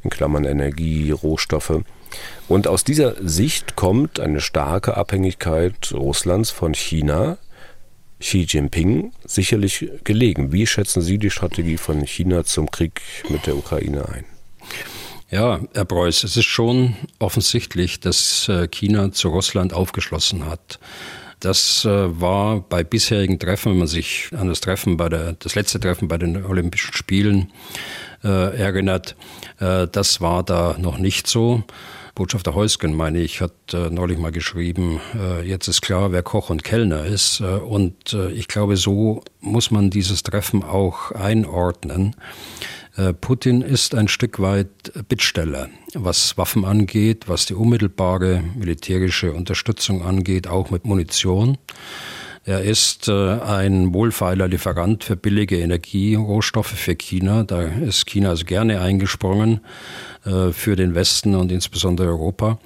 [0.02, 1.82] in Klammern Energie, Rohstoffe.
[2.48, 7.38] Und aus dieser Sicht kommt eine starke Abhängigkeit Russlands von China,
[8.20, 10.52] Xi Jinping sicherlich gelegen.
[10.52, 14.24] Wie schätzen Sie die Strategie von China zum Krieg mit der Ukraine ein?
[15.30, 20.78] Ja, Herr Preuß, es ist schon offensichtlich, dass äh, China zu Russland aufgeschlossen hat.
[21.40, 25.54] Das äh, war bei bisherigen Treffen, wenn man sich an das Treffen bei der, das
[25.54, 27.52] letzte Treffen bei den Olympischen Spielen
[28.24, 29.16] äh, erinnert,
[29.58, 31.64] äh, das war da noch nicht so.
[32.16, 36.48] Botschafter Heusgen, meine ich, hat äh, neulich mal geschrieben, äh, jetzt ist klar, wer Koch
[36.48, 37.40] und Kellner ist.
[37.40, 42.16] Äh, und äh, ich glaube, so muss man dieses Treffen auch einordnen.
[42.96, 50.02] Äh, Putin ist ein Stück weit Bittsteller, was Waffen angeht, was die unmittelbare militärische Unterstützung
[50.02, 51.58] angeht, auch mit Munition.
[52.46, 57.42] Er ist äh, ein wohlfeiler Lieferant für billige Energierohstoffe für China.
[57.42, 59.62] Da ist China also gerne eingesprungen
[60.24, 62.60] äh, für den Westen und insbesondere Europa.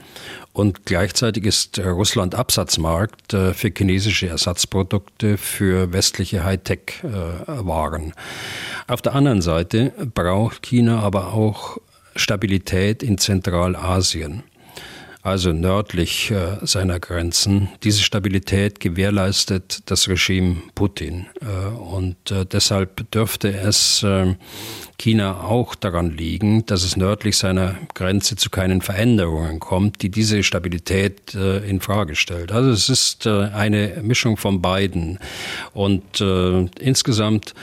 [0.52, 8.12] Und gleichzeitig ist Russland Absatzmarkt äh, für chinesische Ersatzprodukte für westliche Hightech-Waren.
[8.86, 11.78] Auf der anderen Seite braucht China aber auch
[12.16, 14.42] Stabilität in Zentralasien
[15.22, 17.68] also nördlich äh, seiner Grenzen.
[17.82, 21.26] Diese Stabilität gewährleistet das Regime Putin.
[21.40, 24.34] Äh, und äh, deshalb dürfte es äh,
[24.98, 30.42] China auch daran liegen, dass es nördlich seiner Grenze zu keinen Veränderungen kommt, die diese
[30.42, 32.52] Stabilität äh, in Frage stellt.
[32.52, 35.18] Also es ist äh, eine Mischung von beiden.
[35.72, 36.20] Und
[36.80, 37.54] insgesamt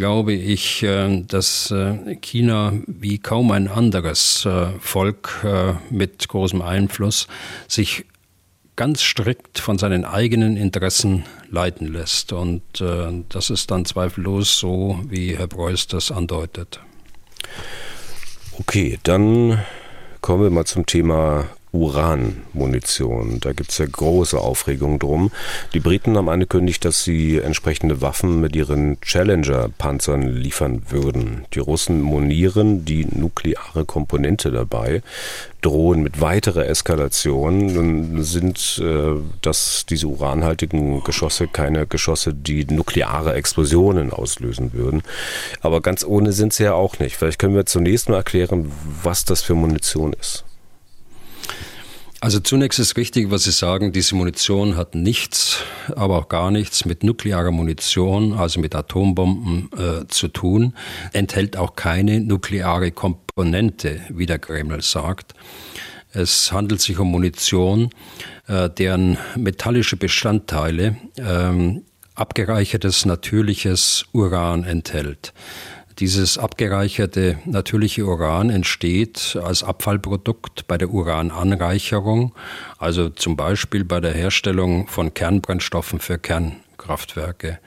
[0.00, 5.46] glaube ich, äh, dass äh, China wie kaum ein anderes äh, Volk
[5.90, 7.28] mit großem Einfluss
[7.68, 8.06] sich
[8.76, 12.32] ganz strikt von seinen eigenen Interessen leiten lässt.
[12.32, 12.62] Und
[13.28, 16.80] das ist dann zweifellos so, wie Herr Preuß das andeutet.
[18.58, 19.62] Okay, dann
[20.22, 23.38] kommen wir mal zum Thema Uranmunition.
[23.40, 25.30] Da gibt es ja große Aufregung drum.
[25.72, 31.44] Die Briten haben angekündigt, dass sie entsprechende Waffen mit ihren Challenger-Panzern liefern würden.
[31.54, 35.02] Die Russen monieren die nukleare Komponente dabei,
[35.60, 37.66] drohen mit weiterer Eskalation.
[37.66, 45.02] Nun sind äh, dass diese uranhaltigen Geschosse keine Geschosse, die nukleare Explosionen auslösen würden.
[45.60, 47.16] Aber ganz ohne sind sie ja auch nicht.
[47.16, 50.44] Vielleicht können wir zunächst mal erklären, was das für Munition ist.
[52.22, 55.60] Also zunächst ist richtig, was Sie sagen, diese Munition hat nichts,
[55.96, 60.74] aber auch gar nichts mit nuklearer Munition, also mit Atombomben äh, zu tun,
[61.14, 65.32] enthält auch keine nukleare Komponente, wie der Kreml sagt.
[66.12, 67.88] Es handelt sich um Munition,
[68.48, 75.32] äh, deren metallische Bestandteile ähm, abgereichertes natürliches Uran enthält.
[76.00, 82.34] Dieses abgereicherte natürliche Uran entsteht als Abfallprodukt bei der Urananreicherung,
[82.78, 87.58] also zum Beispiel bei der Herstellung von Kernbrennstoffen für Kernkraftwerke.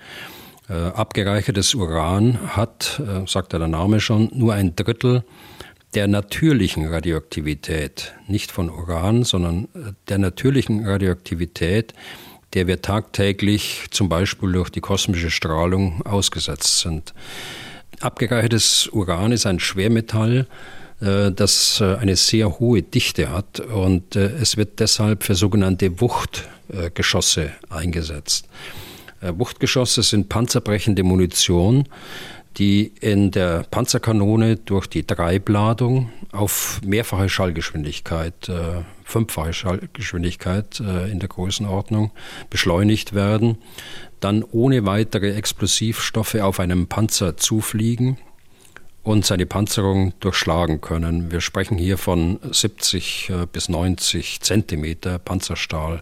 [0.67, 5.23] Äh, abgereichertes Uran hat, äh, sagt der Name schon, nur ein Drittel
[5.93, 11.93] der natürlichen Radioaktivität, nicht von Uran, sondern äh, der natürlichen Radioaktivität,
[12.55, 17.13] der wir tagtäglich zum Beispiel durch die kosmische Strahlung ausgesetzt sind.
[18.03, 20.45] Abgereichertes Uran ist ein Schwermetall,
[20.99, 26.01] äh, das äh, eine sehr hohe Dichte hat und äh, es wird deshalb für sogenannte
[26.01, 28.49] Wuchtgeschosse eingesetzt.
[29.21, 31.87] Wuchtgeschosse sind panzerbrechende Munition,
[32.57, 38.51] die in der Panzerkanone durch die Treibladung auf mehrfache Schallgeschwindigkeit,
[39.05, 42.11] fünffache Schallgeschwindigkeit in der Größenordnung
[42.49, 43.59] beschleunigt werden
[44.23, 48.17] dann ohne weitere Explosivstoffe auf einem Panzer zufliegen
[49.03, 51.31] und seine Panzerung durchschlagen können.
[51.31, 56.01] Wir sprechen hier von 70 äh, bis 90 Zentimeter Panzerstahl.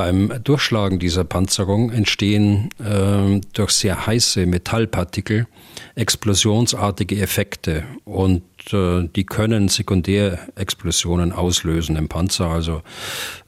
[0.00, 5.46] Beim Durchschlagen dieser Panzerung entstehen äh, durch sehr heiße Metallpartikel
[5.94, 12.80] explosionsartige Effekte und äh, die können Sekundärexplosionen auslösen im Panzer, also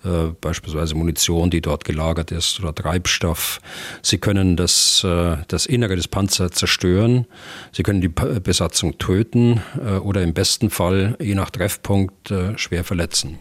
[0.05, 3.59] äh, beispielsweise Munition, die dort gelagert ist oder Treibstoff.
[4.03, 7.25] Sie können das, äh, das Innere des Panzers zerstören,
[7.73, 12.85] sie können die Besatzung töten äh, oder im besten Fall, je nach Treffpunkt, äh, schwer
[12.85, 13.39] verletzen.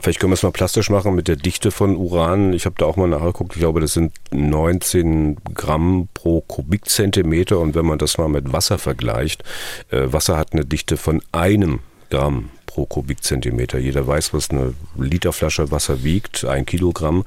[0.00, 2.52] Vielleicht können wir es mal plastisch machen mit der Dichte von Uran.
[2.52, 3.54] Ich habe da auch mal nachgeguckt.
[3.54, 7.58] Ich glaube, das sind 19 Gramm pro Kubikzentimeter.
[7.58, 9.42] Und wenn man das mal mit Wasser vergleicht,
[9.90, 11.80] äh, Wasser hat eine Dichte von einem
[12.10, 13.78] Gramm pro Kubikzentimeter.
[13.78, 17.24] Jeder weiß, was eine Literflasche Wasser wiegt, ein Kilogramm.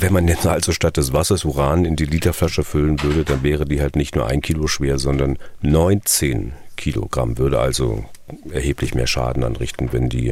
[0.00, 3.64] Wenn man jetzt also statt des Wassers Uran in die Literflasche füllen würde, dann wäre
[3.64, 7.38] die halt nicht nur ein Kilo schwer, sondern 19 Kilogramm.
[7.38, 8.04] Würde also
[8.50, 10.30] erheblich mehr Schaden anrichten, wenn die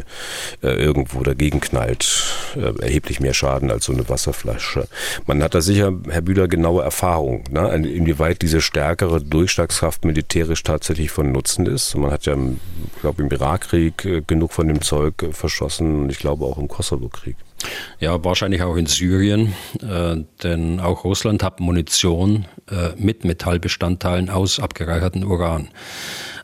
[0.63, 2.25] äh, irgendwo dagegen knallt.
[2.57, 4.89] Äh, erheblich mehr Schaden als so eine Wasserflasche.
[5.27, 7.69] Man hat da sicher, Herr Bühler, genaue Erfahrung, ne?
[7.75, 11.95] inwieweit diese stärkere Durchschlagskraft militärisch tatsächlich von Nutzen ist.
[11.97, 16.11] Man hat ja, ich glaube, im Irakkrieg äh, genug von dem Zeug äh, verschossen und
[16.11, 17.37] ich glaube auch im Kosovo-Krieg.
[18.01, 24.59] Ja, wahrscheinlich auch in Syrien, äh, denn auch Russland hat Munition äh, mit Metallbestandteilen aus
[24.59, 25.69] abgereichertem Uran.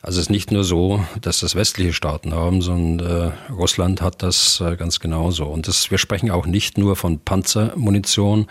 [0.01, 4.23] Also es ist nicht nur so, dass das westliche Staaten haben, sondern äh, Russland hat
[4.23, 5.47] das äh, ganz genauso.
[5.47, 8.47] Und das, wir sprechen auch nicht nur von Panzermunition,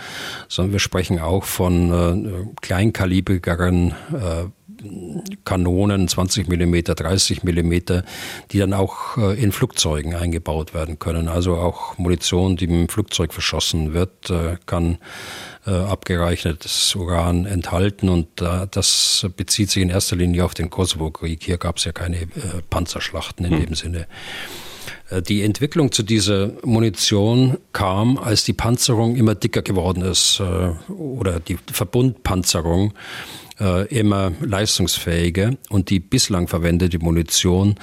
[0.50, 4.46] sondern wir sprechen auch von äh, kleinkalibrigeren äh,
[5.46, 7.74] Kanonen, 20 mm, 30 mm,
[8.52, 11.28] die dann auch äh, in Flugzeugen eingebaut werden können.
[11.28, 14.98] Also auch Munition, die im Flugzeug verschossen wird, äh, kann
[15.66, 21.44] äh, abgereichnetes Uran enthalten und das bezieht sich in erster Linie auf den Kosovo-Krieg.
[21.44, 22.28] Hier gab es ja keine
[22.70, 23.66] Panzerschlachten in hm.
[23.66, 24.08] dem Sinne.
[25.28, 30.42] Die Entwicklung zu dieser Munition kam, als die Panzerung immer dicker geworden ist
[30.90, 32.94] oder die Verbundpanzerung
[33.60, 37.76] äh, immer leistungsfähiger und die bislang verwendete Munition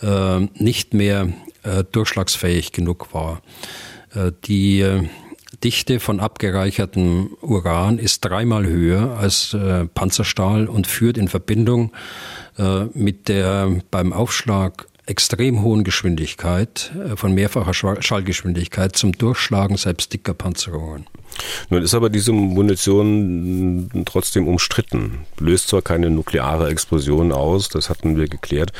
[0.00, 1.28] äh, nicht mehr
[1.62, 3.42] äh, durchschlagsfähig genug war.
[4.14, 5.08] Äh, die äh,
[5.62, 11.92] Dichte von abgereichertem Uran ist dreimal höher als äh, Panzerstahl und führt in Verbindung
[12.92, 21.06] mit der beim Aufschlag extrem hohen Geschwindigkeit, von mehrfacher Schallgeschwindigkeit zum Durchschlagen selbst dicker Panzerungen.
[21.70, 25.26] Nun ist aber diese Munition trotzdem umstritten.
[25.38, 28.72] Löst zwar keine nukleare Explosion aus, das hatten wir geklärt,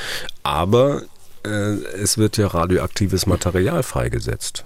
[0.42, 1.02] aber
[1.44, 4.64] äh, es wird ja radioaktives Material freigesetzt.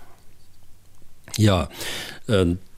[1.37, 1.69] Ja, äh,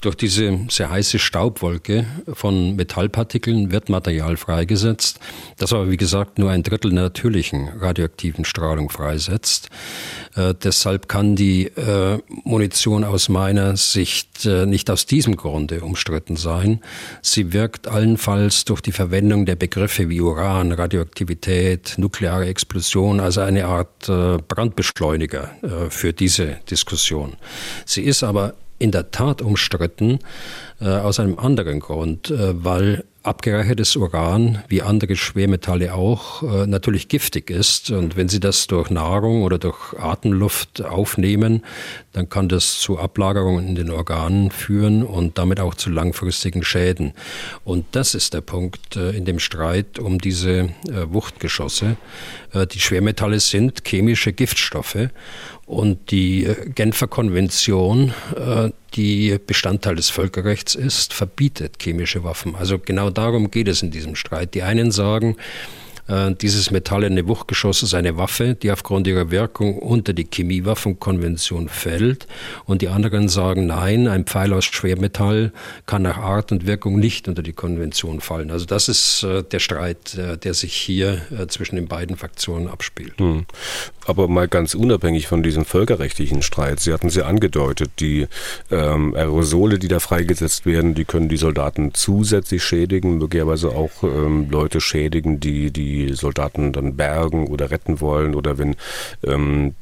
[0.00, 5.18] durch diese sehr heiße Staubwolke von Metallpartikeln wird Material freigesetzt,
[5.56, 9.70] das aber wie gesagt nur ein Drittel der natürlichen radioaktiven Strahlung freisetzt.
[10.36, 16.36] Äh, deshalb kann die äh, Munition aus meiner Sicht äh, nicht aus diesem Grunde umstritten
[16.36, 16.80] sein.
[17.22, 23.66] Sie wirkt allenfalls durch die Verwendung der Begriffe wie Uran, Radioaktivität, nukleare Explosion, also eine
[23.66, 27.36] Art äh, Brandbeschleuniger äh, für diese Diskussion.
[27.84, 30.20] Sie ist aber in der Tat umstritten
[30.80, 37.08] äh, aus einem anderen Grund, äh, weil abgereichertes Uran, wie andere Schwermetalle auch, äh, natürlich
[37.08, 37.90] giftig ist.
[37.90, 41.64] Und wenn Sie das durch Nahrung oder durch Atemluft aufnehmen,
[42.12, 47.12] dann kann das zu Ablagerungen in den Organen führen und damit auch zu langfristigen Schäden.
[47.64, 51.96] Und das ist der Punkt in dem Streit um diese Wuchtgeschosse.
[52.72, 55.10] Die Schwermetalle sind chemische Giftstoffe
[55.68, 58.14] und die Genfer Konvention,
[58.94, 62.56] die Bestandteil des Völkerrechts ist, verbietet chemische Waffen.
[62.56, 64.54] Also genau darum geht es in diesem Streit.
[64.54, 65.36] Die einen sagen,
[66.08, 72.26] äh, dieses metallene Wuchtgeschoss ist eine Waffe, die aufgrund ihrer Wirkung unter die Chemiewaffenkonvention fällt.
[72.64, 75.52] Und die anderen sagen, nein, ein Pfeil aus Schwermetall
[75.86, 78.50] kann nach Art und Wirkung nicht unter die Konvention fallen.
[78.50, 83.18] Also das ist äh, der Streit, äh, der sich hier zwischen den beiden Fraktionen abspielt.
[83.18, 83.44] Hm.
[84.08, 88.26] Aber mal ganz unabhängig von diesem völkerrechtlichen Streit, Sie hatten es ja angedeutet, die
[88.70, 94.48] ähm, Aerosole, die da freigesetzt werden, die können die Soldaten zusätzlich schädigen, möglicherweise auch ähm,
[94.48, 98.76] Leute schädigen, die die Soldaten dann bergen oder retten wollen oder wenn
[99.26, 99.74] ähm,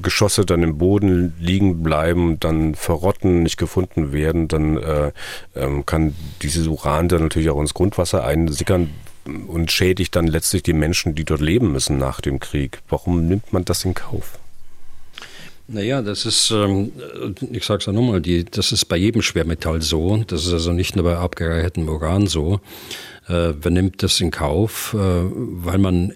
[0.00, 5.12] Geschosse dann im Boden liegen bleiben, dann verrotten, nicht gefunden werden, dann äh,
[5.54, 8.88] ähm, kann dieses Uran dann natürlich auch ins Grundwasser einsickern
[9.26, 12.80] und schädigt dann letztlich die Menschen, die dort leben müssen nach dem Krieg.
[12.88, 14.38] Warum nimmt man das in Kauf?
[15.68, 16.92] Naja, das ist, ähm,
[17.50, 20.22] ich sage es ja nochmal, das ist bei jedem Schwermetall so.
[20.26, 22.60] Das ist also nicht nur bei abgereichertem Uran so.
[23.28, 26.12] Äh, wer nimmt das in Kauf, äh, weil man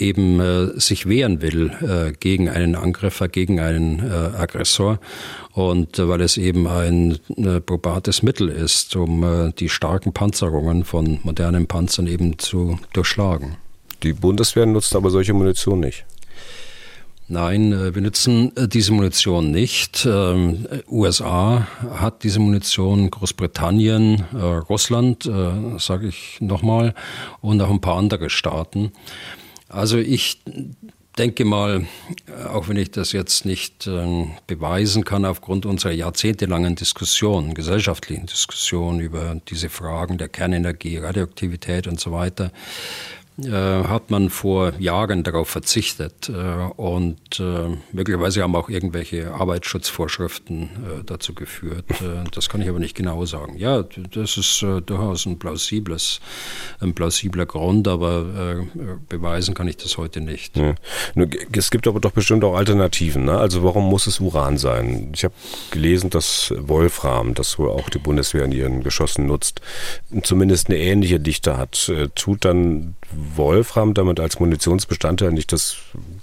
[0.00, 4.98] eben äh, sich wehren will äh, gegen einen Angreifer, gegen einen äh, Aggressor
[5.52, 10.84] und äh, weil es eben ein äh, probates Mittel ist, um äh, die starken Panzerungen
[10.84, 13.56] von modernen Panzern eben zu durchschlagen.
[14.02, 16.06] Die Bundeswehr nutzt aber solche Munition nicht.
[17.32, 20.04] Nein, äh, wir nutzen äh, diese Munition nicht.
[20.04, 24.36] Ähm, USA hat diese Munition, Großbritannien, äh,
[24.68, 25.30] Russland,
[25.78, 26.92] sage ich nochmal,
[27.40, 28.90] und auch ein paar andere Staaten.
[29.70, 30.42] Also ich
[31.16, 31.86] denke mal,
[32.52, 33.88] auch wenn ich das jetzt nicht
[34.46, 42.00] beweisen kann aufgrund unserer jahrzehntelangen Diskussion, gesellschaftlichen Diskussion über diese Fragen der Kernenergie, Radioaktivität und
[42.00, 46.28] so weiter, äh, hat man vor Jahren darauf verzichtet.
[46.28, 46.32] Äh,
[46.76, 50.70] und äh, möglicherweise haben auch irgendwelche Arbeitsschutzvorschriften
[51.06, 51.84] dazu geführt.
[52.32, 53.56] das kann ich aber nicht genau sagen.
[53.56, 56.20] Ja, das ist durchaus ein plausibles,
[56.80, 58.64] ein plausibler Grund, aber
[59.08, 60.56] beweisen kann ich das heute nicht.
[60.56, 60.74] Ja.
[61.52, 63.24] Es gibt aber doch bestimmt auch Alternativen.
[63.24, 63.36] Ne?
[63.38, 65.12] Also warum muss es Uran sein?
[65.14, 65.34] Ich habe
[65.70, 69.60] gelesen, dass Wolfram, das wohl auch die Bundeswehr in ihren Geschossen nutzt,
[70.22, 71.90] zumindest eine ähnliche Dichte hat.
[72.14, 75.76] Tut dann Wolfram damit als Munitionsbestandteil nicht das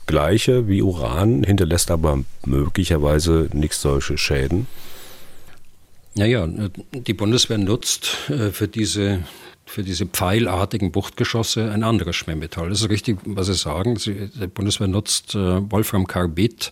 [0.05, 4.67] gleiche wie Uran, hinterlässt aber möglicherweise nicht solche Schäden?
[6.15, 6.47] Naja,
[6.93, 9.23] die Bundeswehr nutzt äh, für diese
[9.67, 12.69] für diese pfeilartigen Buchtgeschosse ein anderes Schwermetall.
[12.69, 13.95] Das ist richtig, was Sie sagen.
[13.97, 16.71] Die Bundeswehr nutzt äh, Wolframkarbid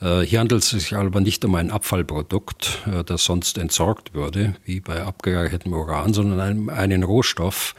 [0.00, 4.80] hier handelt es sich aber nicht um ein Abfallprodukt, äh, das sonst entsorgt würde, wie
[4.80, 7.74] bei abgereichertem Uran, sondern einen Rohstoff,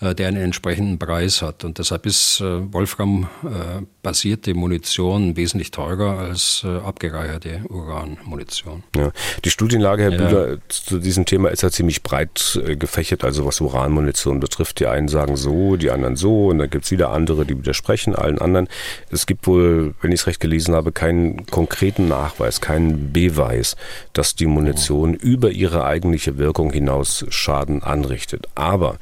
[0.00, 1.64] äh, der einen entsprechenden Preis hat.
[1.64, 8.84] Und deshalb ist Wolfram-basierte Munition wesentlich teurer als abgereicherte Uranmunition.
[8.94, 9.10] Ja.
[9.44, 10.18] Die Studienlage, Herr ja.
[10.18, 14.78] Bühler, zu diesem Thema ist ja ziemlich breit gefächert, also was Uranmunition betrifft.
[14.78, 18.14] Die einen sagen so, die anderen so, und dann gibt es wieder andere, die widersprechen
[18.14, 18.68] allen anderen.
[19.10, 23.74] Es gibt wohl, wenn ich es recht gelesen habe, keinen konkreten Nachweis, keinen Beweis,
[24.12, 28.46] dass die Munition über ihre eigentliche Wirkung hinaus Schaden anrichtet.
[28.54, 28.98] Aber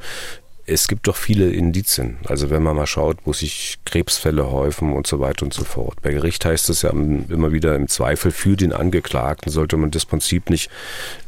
[0.64, 2.18] es gibt doch viele Indizien.
[2.28, 6.00] Also wenn man mal schaut, wo sich Krebsfälle häufen und so weiter und so fort.
[6.02, 10.06] Bei Gericht heißt es ja immer wieder im Zweifel für den Angeklagten sollte man das
[10.06, 10.70] Prinzip nicht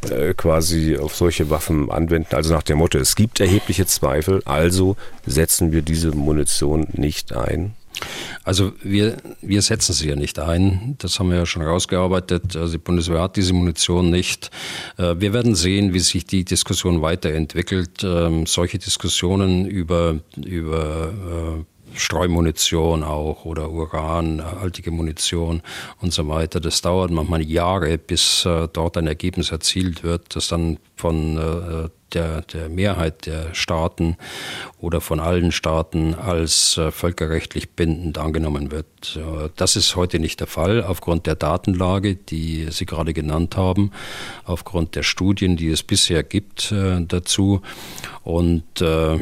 [0.09, 2.37] äh, quasi auf solche Waffen anwenden.
[2.37, 7.74] Also nach dem Motto, es gibt erhebliche Zweifel, also setzen wir diese Munition nicht ein.
[8.42, 10.97] Also wir, wir setzen sie ja nicht ein.
[10.99, 12.57] Das haben wir ja schon rausgearbeitet.
[12.57, 14.51] Also die Bundeswehr hat diese Munition nicht.
[14.99, 18.05] Äh, wir werden sehen, wie sich die Diskussion weiterentwickelt.
[18.05, 21.12] Ähm, solche Diskussionen über, über
[21.59, 21.64] äh,
[21.97, 25.62] Streumunition auch oder Uran, haltige Munition
[26.01, 26.61] und so weiter.
[26.61, 31.88] Das dauert manchmal Jahre, bis äh, dort ein Ergebnis erzielt wird, das dann von äh,
[32.14, 34.16] der, der Mehrheit der Staaten
[34.78, 38.86] oder von allen Staaten als äh, völkerrechtlich bindend angenommen wird.
[39.56, 43.90] Das ist heute nicht der Fall, aufgrund der Datenlage, die Sie gerade genannt haben,
[44.44, 47.60] aufgrund der Studien, die es bisher gibt äh, dazu.
[48.22, 49.18] Und äh,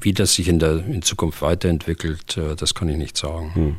[0.00, 3.54] wie das sich in der in Zukunft weiterentwickelt, das kann ich nicht sagen.
[3.54, 3.76] Hm.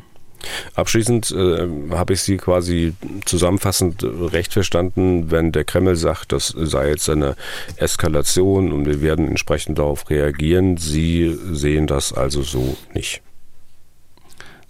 [0.74, 6.90] Abschließend äh, habe ich Sie quasi zusammenfassend recht verstanden, wenn der Kreml sagt, das sei
[6.90, 7.36] jetzt eine
[7.76, 10.76] Eskalation und wir werden entsprechend darauf reagieren.
[10.76, 13.22] Sie sehen das also so nicht.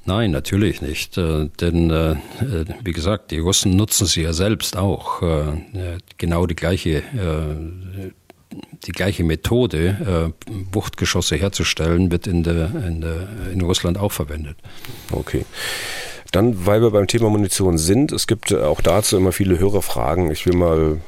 [0.08, 1.18] Nein, natürlich nicht.
[1.18, 2.16] Äh, denn, äh,
[2.82, 5.20] wie gesagt, die Russen nutzen sie ja selbst auch.
[5.20, 7.02] Äh, genau die gleiche
[8.84, 14.56] die gleiche Methode, äh, Wuchtgeschosse herzustellen, wird in, der, in, der, in Russland auch verwendet.
[15.12, 15.44] Okay.
[16.30, 20.30] Dann, weil wir beim Thema Munition sind, es gibt auch dazu immer viele Hörerfragen.
[20.30, 21.00] Ich will mal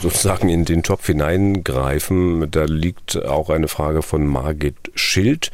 [0.00, 2.50] sozusagen in den Topf hineingreifen.
[2.50, 5.52] Da liegt auch eine Frage von Margit Schild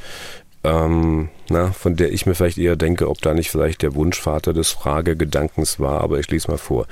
[0.64, 4.52] ähm, na, von der ich mir vielleicht eher denke, ob da nicht vielleicht der Wunschvater
[4.52, 6.86] des Fragegedankens war, aber ich lese mal vor.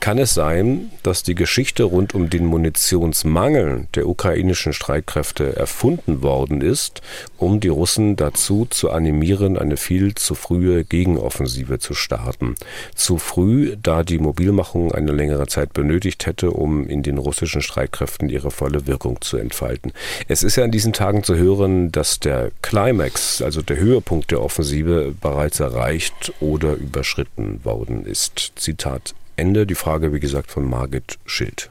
[0.00, 6.60] Kann es sein, dass die Geschichte rund um den Munitionsmangel der ukrainischen Streitkräfte erfunden worden
[6.60, 7.00] ist,
[7.38, 12.54] um die Russen dazu zu animieren, eine viel zu frühe Gegenoffensive zu starten?
[12.94, 18.28] Zu früh, da die Mobilmachung eine längere Zeit benötigt hätte, um in den russischen Streitkräften
[18.28, 19.92] ihre volle Wirkung zu entfalten.
[20.26, 24.42] Es ist ja in diesen Tagen zu hören, dass der Climax, also der Höhepunkt der
[24.42, 28.52] Offensive bereits erreicht oder überschritten worden ist.
[28.56, 29.66] Zitat Ende.
[29.66, 31.70] Die Frage, wie gesagt, von Margit Schild.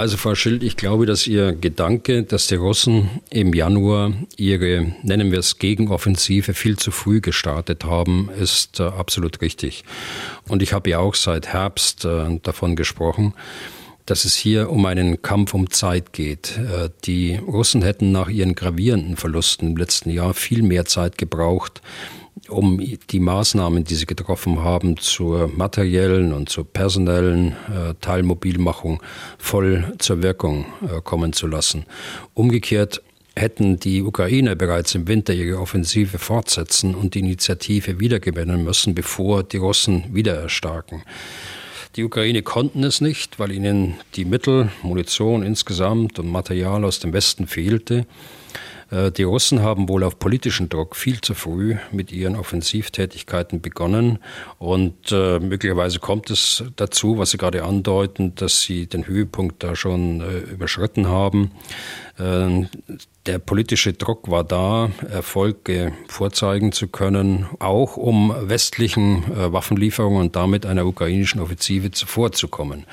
[0.00, 5.30] Also Frau Schild, ich glaube, dass Ihr Gedanke, dass die Russen im Januar ihre, nennen
[5.30, 9.84] wir es, Gegenoffensive viel zu früh gestartet haben, ist äh, absolut richtig.
[10.48, 13.34] Und ich habe ja auch seit Herbst äh, davon gesprochen,
[14.10, 16.58] dass es hier um einen Kampf um Zeit geht.
[16.58, 21.80] Äh, die Russen hätten nach ihren gravierenden Verlusten im letzten Jahr viel mehr Zeit gebraucht,
[22.48, 22.80] um
[23.10, 29.00] die Maßnahmen, die sie getroffen haben, zur materiellen und zur personellen äh, Teilmobilmachung
[29.38, 31.84] voll zur Wirkung äh, kommen zu lassen.
[32.34, 33.02] Umgekehrt
[33.36, 39.44] hätten die Ukrainer bereits im Winter ihre Offensive fortsetzen und die Initiative wiedergewinnen müssen, bevor
[39.44, 41.04] die Russen wieder erstarken.
[41.96, 47.12] Die Ukraine konnten es nicht, weil ihnen die Mittel, Munition insgesamt und Material aus dem
[47.12, 48.06] Westen fehlte.
[48.90, 54.18] Äh, die Russen haben wohl auf politischen Druck viel zu früh mit ihren Offensivtätigkeiten begonnen
[54.58, 59.76] und äh, möglicherweise kommt es dazu, was Sie gerade andeuten, dass sie den Höhepunkt da
[59.76, 61.52] schon äh, überschritten haben.
[62.18, 62.66] Äh,
[63.26, 70.64] der politische Druck war da, Erfolge vorzeigen zu können, auch um westlichen Waffenlieferungen und damit
[70.64, 72.86] einer ukrainischen Offensive zuvorzukommen.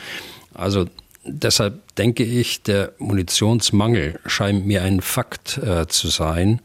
[0.53, 0.85] Also
[1.29, 6.61] Deshalb denke ich, der Munitionsmangel scheint mir ein Fakt äh, zu sein,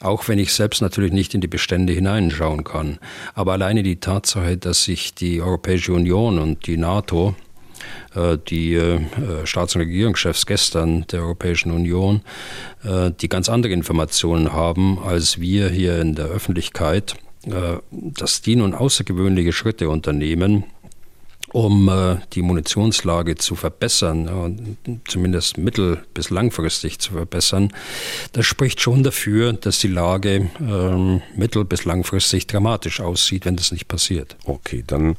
[0.00, 2.98] auch wenn ich selbst natürlich nicht in die Bestände hineinschauen kann.
[3.34, 7.34] Aber alleine die Tatsache, dass sich die Europäische Union und die NATO
[8.14, 9.00] äh, die äh,
[9.44, 12.20] Staats- und Regierungschefs gestern der Europäischen Union,
[12.84, 17.16] äh, die ganz andere Informationen haben als wir hier in der Öffentlichkeit,
[17.90, 20.62] dass die nun außergewöhnliche Schritte unternehmen,
[21.52, 27.72] um äh, die Munitionslage zu verbessern, äh, zumindest mittel- bis langfristig zu verbessern,
[28.32, 33.72] das spricht schon dafür, dass die Lage äh, mittel- bis langfristig dramatisch aussieht, wenn das
[33.72, 34.36] nicht passiert.
[34.44, 35.16] Okay, dann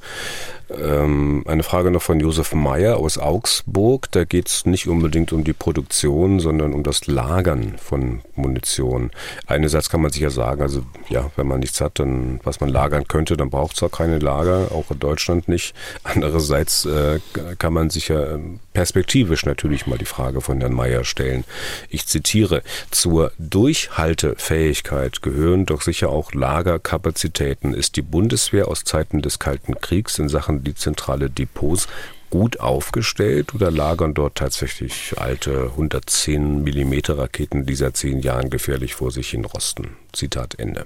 [0.78, 4.12] ähm, eine Frage noch von Josef Meyer aus Augsburg.
[4.12, 9.12] Da geht es nicht unbedingt um die Produktion, sondern um das Lagern von Munition.
[9.48, 12.70] Einerseits kann man sich ja sagen, also ja, wenn man nichts hat, dann was man
[12.70, 15.76] lagern könnte, dann braucht es auch keine Lager, auch in Deutschland nicht.
[16.04, 17.20] Andererseits äh,
[17.60, 21.44] kann man sich ja ähm, perspektivisch natürlich mal die Frage von Herrn Meyer stellen.
[21.90, 27.74] Ich zitiere, zur Durchhaltefähigkeit gehören doch sicher auch Lagerkapazitäten.
[27.74, 31.88] Ist die Bundeswehr aus Zeiten des Kalten Kriegs in Sachen die zentrale Depots
[32.30, 39.12] gut aufgestellt oder lagern dort tatsächlich alte 110 Millimeter Raketen dieser zehn Jahren gefährlich vor
[39.12, 39.96] sich hin rosten?
[40.14, 40.86] Zitat Ende.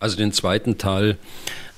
[0.00, 1.16] Also den zweiten Teil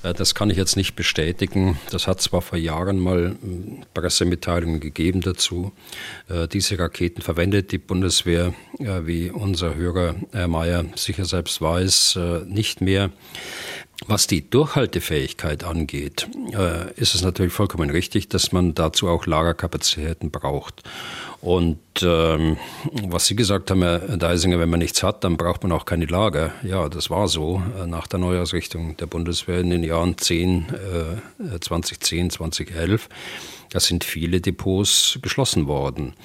[0.05, 1.77] äh, das kann ich jetzt nicht bestätigen.
[1.91, 5.71] Das hat zwar vor Jahren mal hm, Pressemitteilungen gegeben dazu.
[6.29, 12.19] Äh, diese Raketen verwendet die Bundeswehr, äh, wie unser Hörer Herr Mayer sicher selbst weiß,
[12.47, 13.09] nicht mehr.
[14.07, 16.27] Was die Durchhaltefähigkeit angeht,
[16.95, 20.83] ist es natürlich vollkommen richtig, dass man dazu auch Lagerkapazitäten braucht.
[21.41, 22.57] Und ähm,
[23.03, 26.05] was Sie gesagt haben, Herr Deisinger, wenn man nichts hat, dann braucht man auch keine
[26.05, 26.51] Lager.
[26.63, 30.65] Ja, das war so äh, nach der Neuausrichtung der Bundeswehr in den Jahren 10,
[31.53, 33.09] äh, 2010, 2011.
[33.69, 36.15] Da sind viele Depots geschlossen worden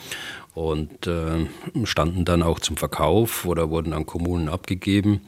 [0.54, 1.46] und äh,
[1.84, 5.20] standen dann auch zum Verkauf oder wurden an Kommunen abgegeben.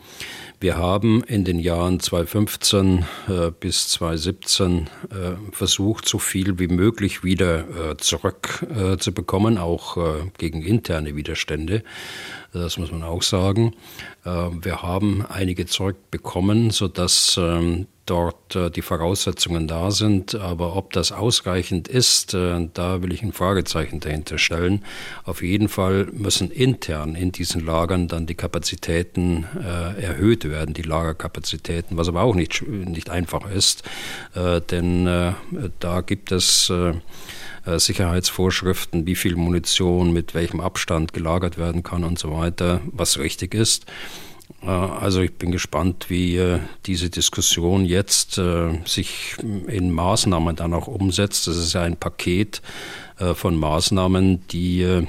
[0.61, 7.25] Wir haben in den Jahren 2015 äh, bis 2017 äh, versucht, so viel wie möglich
[7.25, 7.65] wieder
[7.99, 9.99] zurückzubekommen, auch
[10.39, 11.83] gegen interne Widerstände.
[12.53, 13.75] Das muss man auch sagen.
[14.25, 20.35] Wir haben einige zurückbekommen, sodass ähm, dort äh, die Voraussetzungen da sind.
[20.35, 24.85] Aber ob das ausreichend ist, äh, da will ich ein Fragezeichen dahinter stellen.
[25.25, 30.83] Auf jeden Fall müssen intern in diesen Lagern dann die Kapazitäten äh, erhöht werden, die
[30.83, 33.83] Lagerkapazitäten, was aber auch nicht, nicht einfach ist,
[34.71, 35.05] denn
[35.81, 36.73] da gibt es
[37.65, 43.55] Sicherheitsvorschriften, wie viel Munition mit welchem Abstand gelagert werden kann und so weiter, was richtig
[43.55, 43.87] ist.
[44.63, 49.37] Äh, also ich bin gespannt, wie äh, diese Diskussion jetzt äh, sich
[49.67, 51.47] in Maßnahmen dann auch umsetzt.
[51.47, 52.63] Das ist ja ein Paket
[53.35, 55.07] von Maßnahmen, die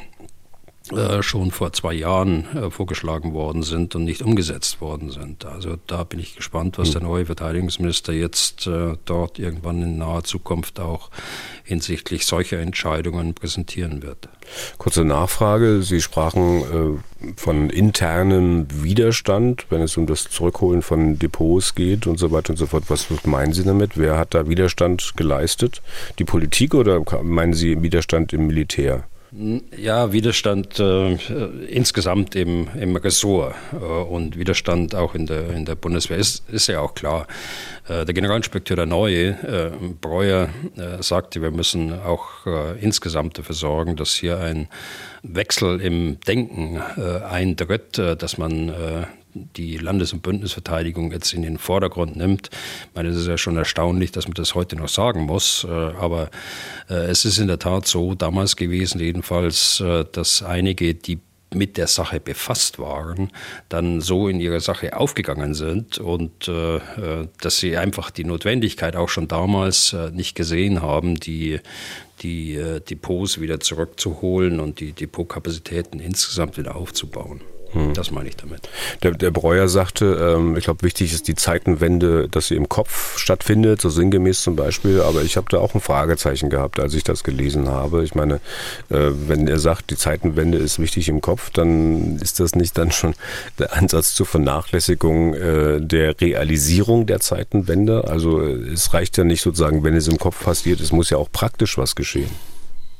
[1.21, 5.45] schon vor zwei Jahren vorgeschlagen worden sind und nicht umgesetzt worden sind.
[5.45, 6.93] Also da bin ich gespannt, was hm.
[6.93, 8.69] der neue Verteidigungsminister jetzt
[9.05, 11.09] dort irgendwann in naher Zukunft auch
[11.63, 14.29] hinsichtlich solcher Entscheidungen präsentieren wird.
[14.77, 15.81] Kurze Nachfrage.
[15.81, 22.19] Sie sprachen äh, von internem Widerstand, wenn es um das Zurückholen von Depots geht und
[22.19, 22.85] so weiter und so fort.
[22.87, 23.97] Was meinen Sie damit?
[23.97, 25.81] Wer hat da Widerstand geleistet?
[26.19, 29.03] Die Politik oder meinen Sie Widerstand im Militär?
[29.35, 31.15] Ja, Widerstand äh,
[31.65, 36.67] insgesamt im, im Ressort äh, und Widerstand auch in der, in der Bundeswehr ist, ist
[36.67, 37.25] ja auch klar.
[37.87, 43.55] Äh, der Generalinspekteur der Neue, äh, Breuer, äh, sagte, wir müssen auch äh, insgesamt dafür
[43.55, 44.67] sorgen, dass hier ein
[45.23, 52.49] Wechsel im Denken eintritt, dass man die Landes- und Bündnisverteidigung jetzt in den Vordergrund nimmt.
[52.51, 55.71] Ich meine, es ist ja schon erstaunlich, dass man das heute noch sagen muss, äh,
[55.71, 56.29] aber
[56.89, 61.19] äh, es ist in der Tat so damals gewesen, jedenfalls, äh, dass einige, die
[61.55, 63.31] mit der Sache befasst waren,
[63.69, 66.79] dann so in ihre Sache aufgegangen sind und äh,
[67.41, 71.59] dass sie einfach die Notwendigkeit auch schon damals äh, nicht gesehen haben, die,
[72.21, 77.41] die äh, Depots wieder zurückzuholen und die Depotkapazitäten insgesamt wieder aufzubauen.
[77.73, 77.93] Hm.
[77.93, 78.69] Das meine ich damit.
[79.01, 83.17] Der, der Breuer sagte, ähm, ich glaube, wichtig ist die Zeitenwende, dass sie im Kopf
[83.17, 85.01] stattfindet, so sinngemäß zum Beispiel.
[85.01, 88.03] Aber ich habe da auch ein Fragezeichen gehabt, als ich das gelesen habe.
[88.03, 88.35] Ich meine,
[88.89, 92.91] äh, wenn er sagt, die Zeitenwende ist wichtig im Kopf, dann ist das nicht dann
[92.91, 93.15] schon
[93.59, 98.07] der Ansatz zur Vernachlässigung äh, der Realisierung der Zeitenwende.
[98.07, 101.17] Also äh, es reicht ja nicht sozusagen, wenn es im Kopf passiert, es muss ja
[101.17, 102.29] auch praktisch was geschehen.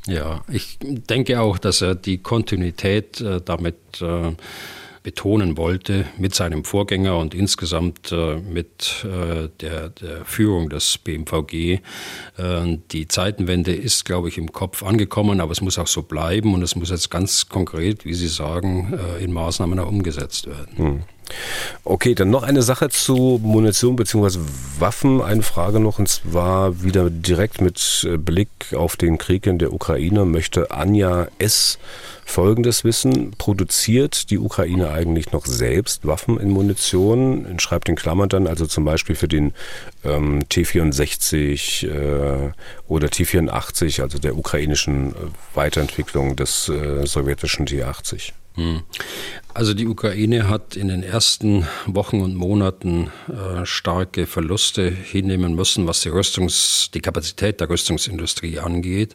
[0.07, 4.33] Ja, ich denke auch, dass er die Kontinuität äh, damit äh,
[5.03, 11.53] betonen wollte mit seinem Vorgänger und insgesamt äh, mit äh, der, der, Führung des BMVG.
[12.37, 16.53] Äh, die Zeitenwende ist, glaube ich, im Kopf angekommen, aber es muss auch so bleiben
[16.53, 20.77] und es muss jetzt ganz konkret, wie Sie sagen, äh, in Maßnahmen auch umgesetzt werden.
[20.77, 21.03] Hm.
[21.83, 24.39] Okay, dann noch eine Sache zu Munition bzw.
[24.79, 25.21] Waffen.
[25.21, 29.73] Eine Frage noch, und zwar wieder direkt mit äh, Blick auf den Krieg in der
[29.73, 31.79] Ukraine möchte Anja S.
[32.25, 33.31] Folgendes wissen.
[33.37, 37.59] Produziert die Ukraine eigentlich noch selbst Waffen in Munition?
[37.59, 39.53] Schreibt in Klammern dann also zum Beispiel für den
[40.03, 42.51] ähm, T-64 äh,
[42.87, 45.15] oder T-84, also der ukrainischen äh,
[45.53, 48.31] Weiterentwicklung des äh, sowjetischen T-80.
[49.55, 55.85] Also die Ukraine hat in den ersten Wochen und Monaten äh, starke Verluste hinnehmen müssen,
[55.85, 59.13] was die Rüstungs, die Kapazität der Rüstungsindustrie angeht.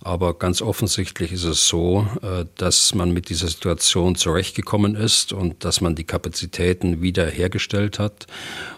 [0.00, 5.64] Aber ganz offensichtlich ist es so, äh, dass man mit dieser Situation zurechtgekommen ist und
[5.64, 8.28] dass man die Kapazitäten wiederhergestellt hat,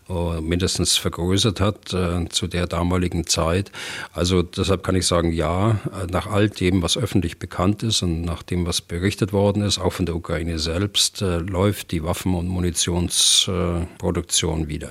[0.09, 3.71] mindestens vergrößert hat äh, zu der damaligen Zeit.
[4.13, 8.23] Also deshalb kann ich sagen, ja, äh, nach all dem, was öffentlich bekannt ist und
[8.23, 12.35] nach dem, was berichtet worden ist, auch von der Ukraine selbst, äh, läuft die Waffen-
[12.35, 14.91] und Munitionsproduktion wieder.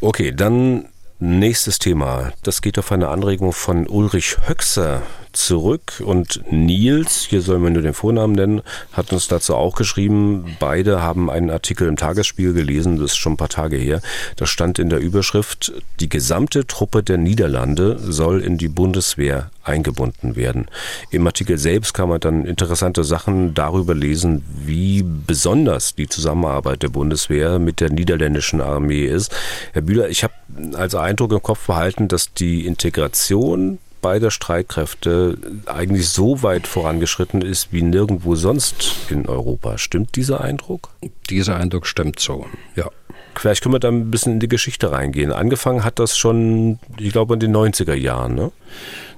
[0.00, 0.88] Okay, dann
[1.18, 2.32] nächstes Thema.
[2.42, 7.82] Das geht auf eine Anregung von Ulrich Höxer zurück und Nils, hier soll man nur
[7.82, 8.62] den Vornamen nennen,
[8.92, 10.56] hat uns dazu auch geschrieben.
[10.58, 14.00] Beide haben einen Artikel im Tagesspiel gelesen, das ist schon ein paar Tage her.
[14.36, 20.36] Da stand in der Überschrift, die gesamte Truppe der Niederlande soll in die Bundeswehr eingebunden
[20.36, 20.66] werden.
[21.10, 26.88] Im Artikel selbst kann man dann interessante Sachen darüber lesen, wie besonders die Zusammenarbeit der
[26.88, 29.34] Bundeswehr mit der niederländischen Armee ist.
[29.72, 30.34] Herr Bühler, ich habe
[30.74, 35.36] als Eindruck im Kopf behalten, dass die Integration beider Streitkräfte
[35.66, 39.78] eigentlich so weit vorangeschritten ist wie nirgendwo sonst in Europa.
[39.78, 40.90] Stimmt dieser Eindruck?
[41.28, 42.46] Dieser Eindruck stimmt so,
[42.76, 42.88] ja.
[43.34, 45.32] Vielleicht können wir da ein bisschen in die Geschichte reingehen.
[45.32, 48.50] Angefangen hat das schon, ich glaube, in den 90er Jahren, ne?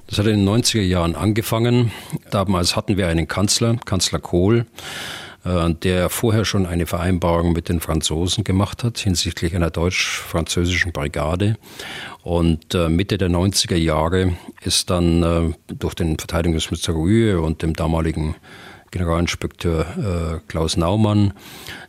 [0.07, 1.91] Das hat in den 90er Jahren angefangen.
[2.31, 4.67] Damals hatten wir einen Kanzler, Kanzler Kohl,
[5.45, 11.57] der vorher schon eine Vereinbarung mit den Franzosen gemacht hat hinsichtlich einer deutsch-französischen Brigade.
[12.23, 17.75] Und äh, Mitte der 90er Jahre ist dann äh, durch den Verteidigungsminister Rühe und dem
[17.75, 18.37] damaligen
[18.93, 21.33] Generalinspekteur Klaus Naumann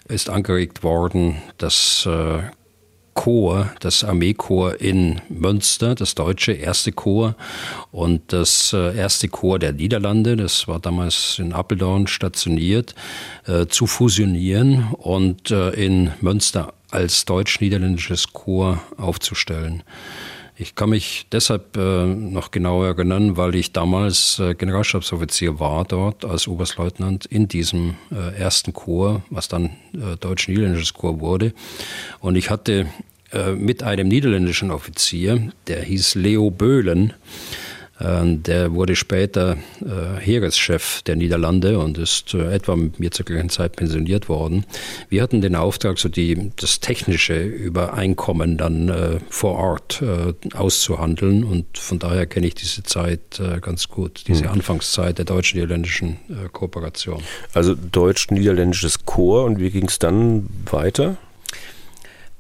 [0.08, 2.08] ist angeregt worden, dass
[3.14, 7.36] Korps, das Armeekorps in Münster, das deutsche erste Korps
[7.92, 12.96] und das äh, erste Korps der Niederlande, das war damals in Apeldoorn stationiert,
[13.46, 19.84] äh, zu fusionieren und äh, in Münster als deutsch-niederländisches Korps aufzustellen.
[20.56, 26.26] Ich kann mich deshalb äh, noch genau erinnern, weil ich damals äh, Generalstabsoffizier war dort
[26.26, 31.54] als Oberstleutnant in diesem äh, ersten Korps, was dann äh, deutsch-niederländisches Korps wurde.
[32.20, 32.86] Und ich hatte
[33.32, 37.14] äh, mit einem niederländischen Offizier, der hieß Leo Böhlen,
[38.00, 43.50] der wurde später äh, Heereschef der Niederlande und ist äh, etwa mit mir zur gleichen
[43.50, 44.66] Zeit pensioniert worden.
[45.10, 50.04] Wir hatten den Auftrag, so die, das technische Übereinkommen dann äh, vor Ort
[50.54, 54.52] auszuhandeln und von daher kenne ich diese Zeit ganz gut, diese hm.
[54.52, 56.18] Anfangszeit der deutsch-niederländischen
[56.52, 57.22] Kooperation.
[57.54, 61.18] Also deutsch-niederländisches Chor und wie ging es dann weiter?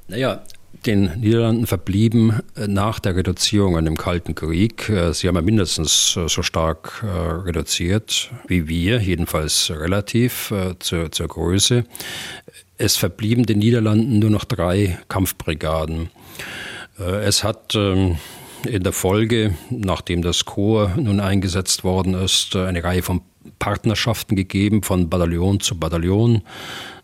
[0.08, 0.43] Naja,
[0.86, 4.89] den Niederlanden verblieben äh, nach der Reduzierung an dem Kalten Krieg.
[4.89, 11.28] Äh, sie haben ja mindestens äh, so stark reduziert wie wir, jedenfalls relativ zur, zur
[11.28, 11.86] Größe.
[12.78, 16.09] Es verblieben den Niederlanden nur noch drei Kampfbrigaden.
[16.97, 18.17] Es hat ähm,
[18.65, 23.21] in der Folge, nachdem das Korps nun eingesetzt worden ist, eine Reihe von
[23.59, 26.41] Partnerschaften gegeben, von Bataillon zu Bataillon.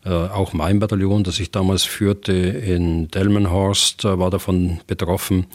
[0.05, 5.47] Äh, auch mein Bataillon, das ich damals führte in Delmenhorst, äh, war davon betroffen.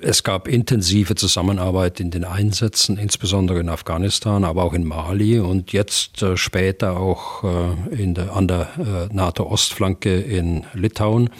[0.00, 5.72] Es gab intensive Zusammenarbeit in den Einsätzen, insbesondere in Afghanistan, aber auch in Mali und
[5.72, 11.30] jetzt äh, später auch äh, der, an der äh, NATO-Ostflanke in Litauen.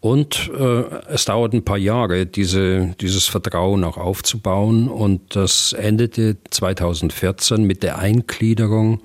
[0.00, 4.88] Und äh, es dauert ein paar Jahre, diese, dieses Vertrauen auch aufzubauen.
[4.88, 9.00] Und das endete 2014 mit der Eingliederung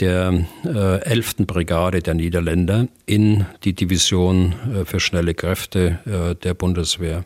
[0.00, 1.46] der äh, 11.
[1.46, 7.24] Brigade der Niederländer in die Division äh, für schnelle Kräfte äh, der Bundeswehr.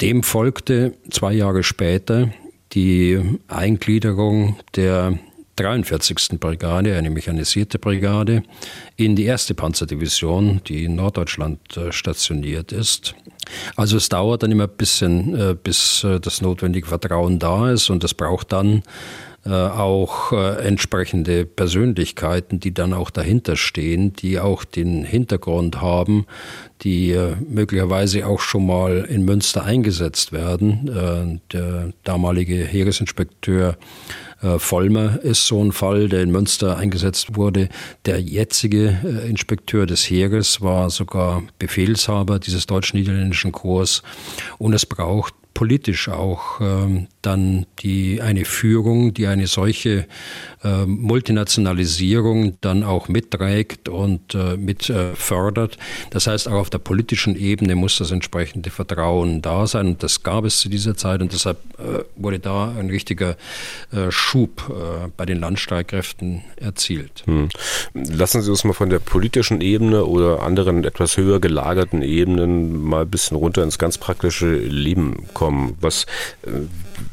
[0.00, 2.30] Dem folgte zwei Jahre später
[2.72, 5.18] die Eingliederung der
[5.56, 6.40] 43.
[6.40, 8.42] Brigade, eine mechanisierte Brigade,
[8.96, 13.14] in die erste Panzerdivision, die in Norddeutschland äh, stationiert ist.
[13.76, 17.90] Also es dauert dann immer ein bisschen, äh, bis äh, das notwendige Vertrauen da ist
[17.90, 18.82] und es braucht dann
[19.48, 26.26] auch äh, entsprechende Persönlichkeiten, die dann auch dahinter stehen, die auch den Hintergrund haben,
[26.82, 31.40] die äh, möglicherweise auch schon mal in Münster eingesetzt werden.
[31.52, 33.76] der damalige Heeresinspekteur
[34.42, 37.68] Äh, Vollmer ist so ein Fall, der in Münster eingesetzt wurde.
[38.06, 44.02] Der jetzige äh, Inspekteur des Heeres war sogar Befehlshaber dieses deutsch-niederländischen Korps.
[44.58, 50.06] Und es braucht politisch auch ähm, dann die, eine Führung, die eine solche
[50.64, 55.76] äh, Multinationalisierung dann auch mitträgt und äh, mit äh, fördert.
[56.10, 60.22] Das heißt, auch auf der politischen Ebene muss das entsprechende Vertrauen da sein und das
[60.22, 63.36] gab es zu dieser Zeit und deshalb äh, wurde da ein richtiger
[63.92, 67.22] äh, Schub äh, bei den Landstreitkräften erzielt.
[67.26, 67.48] Hm.
[67.94, 73.02] Lassen Sie uns mal von der politischen Ebene oder anderen etwas höher gelagerten Ebenen mal
[73.02, 75.39] ein bisschen runter ins ganz praktische Leben kommen.
[75.80, 76.06] Was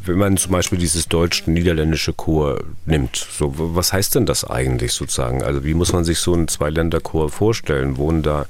[0.06, 5.44] wenn man zum Beispiel dieses deutsch-niederländische Chor nimmt, so, was heißt denn das eigentlich sozusagen?
[5.44, 7.98] Also wie muss man sich so ein Zweiländerchor vorstellen?
[7.98, 8.46] Wohnen da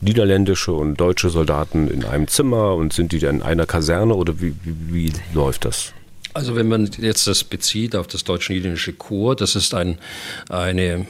[0.00, 4.40] niederländische und deutsche Soldaten in einem Zimmer und sind die dann in einer Kaserne oder
[4.40, 5.92] wie, wie, wie läuft das?
[6.34, 9.98] Also wenn man jetzt das bezieht auf das deutsch-niederländische Chor, das ist ein,
[10.48, 11.04] eine, äh,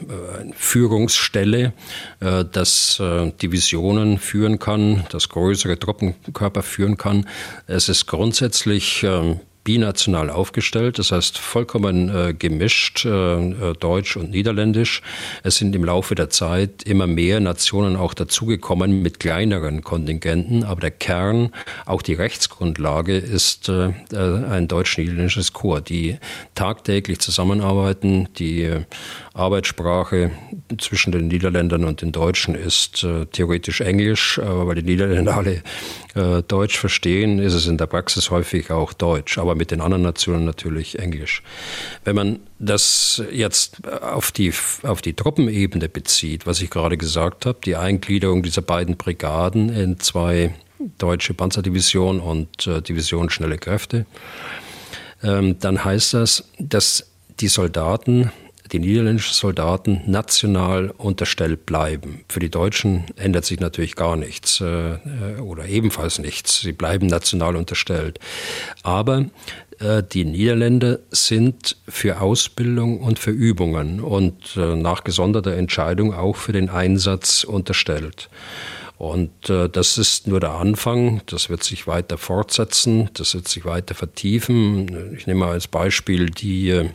[0.55, 1.73] Führungsstelle,
[2.21, 7.27] äh, das äh, Divisionen führen kann, das größere Truppenkörper führen kann.
[7.67, 14.31] Es ist grundsätzlich ähm, binational aufgestellt, das heißt vollkommen äh, gemischt, äh, äh, deutsch und
[14.31, 15.01] niederländisch.
[15.43, 20.83] Es sind im Laufe der Zeit immer mehr Nationen auch dazugekommen mit kleineren Kontingenten, aber
[20.83, 21.51] der Kern,
[21.87, 26.19] auch die Rechtsgrundlage ist äh, äh ein deutsch-niederländisches Chor, die
[26.55, 28.71] tagtäglich zusammenarbeiten, die
[29.33, 30.31] Arbeitssprache
[30.79, 35.63] zwischen den Niederländern und den Deutschen ist äh, theoretisch Englisch, aber weil die Niederländer alle
[36.15, 40.03] äh, Deutsch verstehen, ist es in der Praxis häufig auch Deutsch, aber mit den anderen
[40.03, 41.43] Nationen natürlich Englisch.
[42.05, 44.53] Wenn man das jetzt auf die,
[44.83, 49.99] auf die Truppenebene bezieht, was ich gerade gesagt habe, die Eingliederung dieser beiden Brigaden in
[50.01, 50.55] zwei
[50.99, 54.07] deutsche Panzerdivision und äh, Division Schnelle Kräfte,
[55.23, 57.11] ähm, dann heißt das, dass
[57.41, 58.31] die Soldaten
[58.73, 62.25] die niederländischen Soldaten national unterstellt bleiben.
[62.29, 64.97] Für die Deutschen ändert sich natürlich gar nichts äh,
[65.41, 66.61] oder ebenfalls nichts.
[66.61, 68.19] Sie bleiben national unterstellt.
[68.83, 69.27] Aber
[69.81, 76.37] äh, die Niederländer sind für Ausbildung und für Übungen und äh, nach gesonderter Entscheidung auch
[76.37, 78.29] für den Einsatz unterstellt.
[78.97, 81.21] Und äh, das ist nur der Anfang.
[81.27, 83.11] Das wird sich weiter fortsetzen.
[83.15, 85.15] Das wird sich weiter vertiefen.
[85.17, 86.89] Ich nehme mal als Beispiel die äh,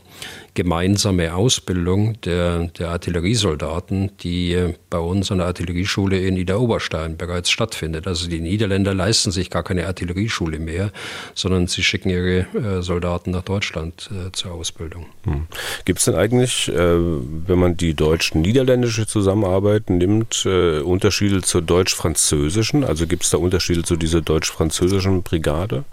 [0.59, 7.49] gemeinsame Ausbildung der, der Artilleriesoldaten, die äh, bei uns an der Artillerieschule in Niederoberstein bereits
[7.49, 8.07] stattfindet.
[8.07, 10.91] Also die Niederländer leisten sich gar keine Artillerieschule mehr,
[11.33, 15.05] sondern sie schicken ihre äh, Soldaten nach Deutschland äh, zur Ausbildung.
[15.23, 15.47] Hm.
[15.85, 22.83] Gibt es denn eigentlich, wenn man die deutsch-niederländische Zusammenarbeit nimmt, Unterschiede zur deutsch-französischen?
[22.83, 25.85] Also gibt es da Unterschiede zu dieser deutsch-französischen Brigade?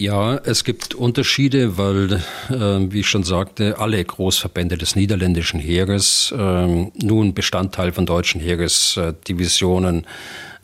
[0.00, 6.32] Ja, es gibt Unterschiede, weil, äh, wie ich schon sagte, alle Großverbände des niederländischen Heeres
[6.34, 10.06] äh, nun Bestandteil von deutschen Heeresdivisionen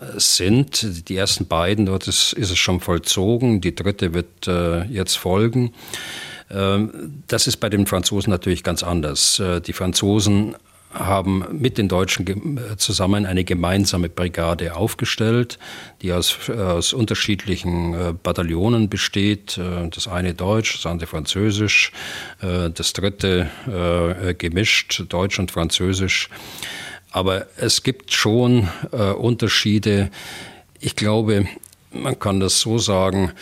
[0.00, 1.10] äh, sind.
[1.10, 5.74] Die ersten beiden, dort ist, ist, es schon vollzogen, die dritte wird äh, jetzt folgen.
[6.50, 9.38] Ähm, das ist bei den Franzosen natürlich ganz anders.
[9.38, 10.56] Äh, die Franzosen
[10.98, 15.58] haben mit den Deutschen zusammen eine gemeinsame Brigade aufgestellt,
[16.02, 19.58] die aus, aus unterschiedlichen äh, Bataillonen besteht.
[19.58, 21.92] Äh, das eine Deutsch, das andere Französisch,
[22.40, 23.50] äh, das dritte
[24.38, 26.28] gemischt, Deutsch und Französisch.
[27.10, 28.68] Aber es gibt schon
[29.18, 30.10] Unterschiede.
[30.80, 31.46] Ich glaube,
[31.92, 33.32] man kann das so sagen,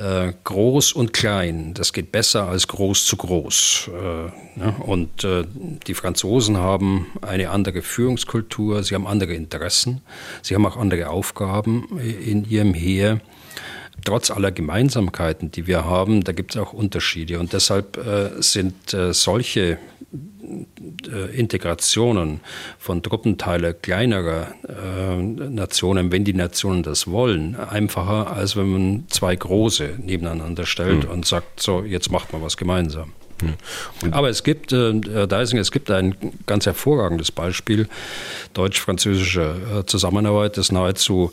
[0.00, 3.90] äh, groß und klein, das geht besser als groß zu groß.
[3.92, 4.74] Äh, ne?
[4.80, 5.44] Und äh,
[5.86, 10.00] die Franzosen haben eine andere Führungskultur, sie haben andere Interessen,
[10.42, 13.20] sie haben auch andere Aufgaben in ihrem Heer.
[14.04, 17.38] Trotz aller Gemeinsamkeiten, die wir haben, da gibt es auch Unterschiede.
[17.38, 19.78] Und deshalb äh, sind äh, solche
[21.12, 22.40] äh, Integrationen
[22.78, 29.36] von Truppenteilen kleinerer äh, Nationen, wenn die Nationen das wollen, einfacher, als wenn man zwei
[29.36, 31.10] große nebeneinander stellt mhm.
[31.10, 33.12] und sagt, so, jetzt macht man was gemeinsam.
[33.42, 34.12] Mhm.
[34.12, 36.14] Aber es gibt, äh, Herr Deisinger, es gibt ein
[36.46, 37.88] ganz hervorragendes Beispiel
[38.54, 41.32] deutsch-französischer äh, Zusammenarbeit, das nahezu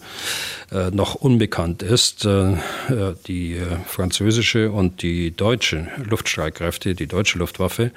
[0.72, 2.26] äh, noch unbekannt ist.
[2.26, 2.55] Äh,
[3.28, 7.91] die französische und die deutsche Luftstreitkräfte, die deutsche Luftwaffe,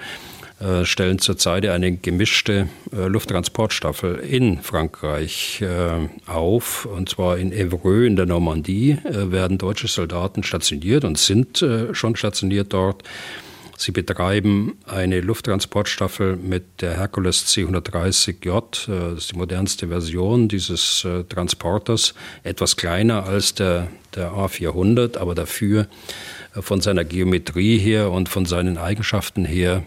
[0.60, 6.84] äh, stellen zurzeit eine gemischte äh, Lufttransportstaffel in Frankreich äh, auf.
[6.84, 12.72] Und zwar in Evreux in der Normandie werden deutsche Soldaten stationiert und sind schon stationiert
[12.72, 13.02] dort.
[13.80, 22.12] Sie betreiben eine Lufttransportstaffel mit der Hercules C130J, das ist die modernste Version dieses Transporters,
[22.42, 25.86] etwas kleiner als der, der A400, aber dafür
[26.52, 29.84] von seiner Geometrie her und von seinen Eigenschaften her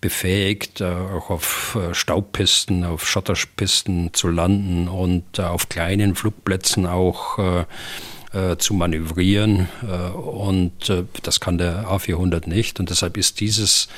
[0.00, 6.86] befähigt, äh, auch auf äh, Staubpisten, auf Schotterpisten zu landen und äh, auf kleinen Flugplätzen
[6.86, 7.66] auch
[8.58, 9.68] zu manövrieren.
[10.14, 10.72] Und
[11.22, 12.80] das kann der A400 nicht.
[12.80, 13.88] Und deshalb ist dieses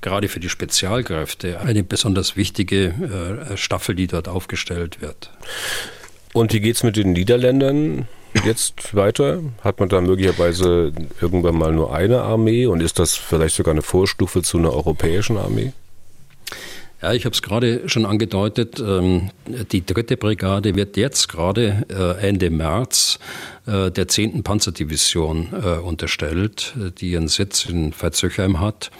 [0.00, 5.30] gerade für die Spezialkräfte eine besonders wichtige Staffel, die dort aufgestellt wird.
[6.32, 8.06] Und wie geht es mit den Niederländern?
[8.44, 9.42] jetzt weiter?
[9.62, 13.82] Hat man da möglicherweise irgendwann mal nur eine Armee und ist das vielleicht sogar eine
[13.82, 15.72] Vorstufe zu einer europäischen Armee?
[17.02, 18.78] Ja, ich habe es gerade schon angedeutet.
[18.78, 19.30] Ähm,
[19.72, 23.18] die dritte Brigade wird jetzt gerade äh, Ende März
[23.66, 24.42] äh, der 10.
[24.42, 28.90] Panzerdivision äh, unterstellt, die ihren Sitz in Veitshöchheim hat,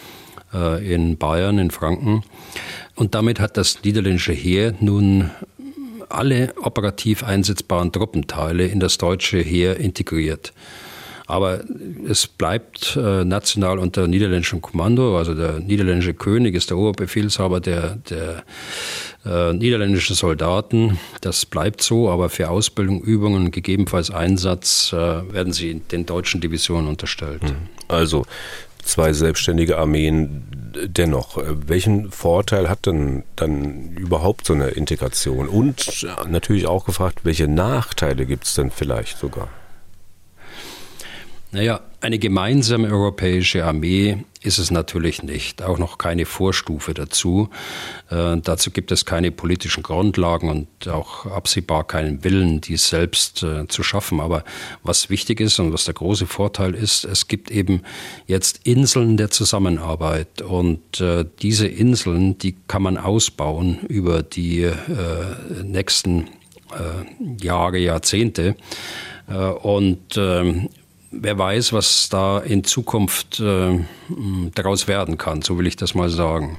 [0.83, 2.25] in Bayern, in Franken.
[2.97, 5.31] Und damit hat das niederländische Heer nun
[6.09, 10.53] alle operativ einsetzbaren Truppenteile in das deutsche Heer integriert.
[11.31, 11.61] Aber
[12.09, 15.17] es bleibt äh, national unter niederländischem Kommando.
[15.17, 18.45] Also der niederländische König ist der Oberbefehlshaber der, der
[19.25, 20.99] äh, niederländischen Soldaten.
[21.21, 26.89] Das bleibt so, aber für Ausbildung, Übungen, gegebenenfalls Einsatz äh, werden sie den deutschen Divisionen
[26.89, 27.43] unterstellt.
[27.43, 27.57] Hm.
[27.87, 28.27] Also
[28.83, 30.43] zwei selbstständige Armeen
[30.87, 31.39] dennoch.
[31.67, 35.49] Welchen Vorteil hat denn dann überhaupt so eine Integration?
[35.49, 39.49] Und natürlich auch gefragt, welche Nachteile gibt es denn vielleicht sogar?
[41.53, 47.51] Naja, eine gemeinsame europäische Armee ist es natürlich nicht, auch noch keine Vorstufe dazu.
[48.09, 53.67] Äh, dazu gibt es keine politischen Grundlagen und auch absehbar keinen Willen, dies selbst äh,
[53.67, 54.21] zu schaffen.
[54.21, 54.45] Aber
[54.85, 57.83] was wichtig ist und was der große Vorteil ist, es gibt eben
[58.29, 64.75] jetzt Inseln der Zusammenarbeit und äh, diese Inseln, die kann man ausbauen über die äh,
[65.65, 66.29] nächsten
[66.73, 68.55] äh, Jahre, Jahrzehnte.
[69.29, 70.69] Äh, und ähm,
[71.11, 73.81] wer weiß, was da in Zukunft äh,
[74.55, 76.59] daraus werden kann, so will ich das mal sagen.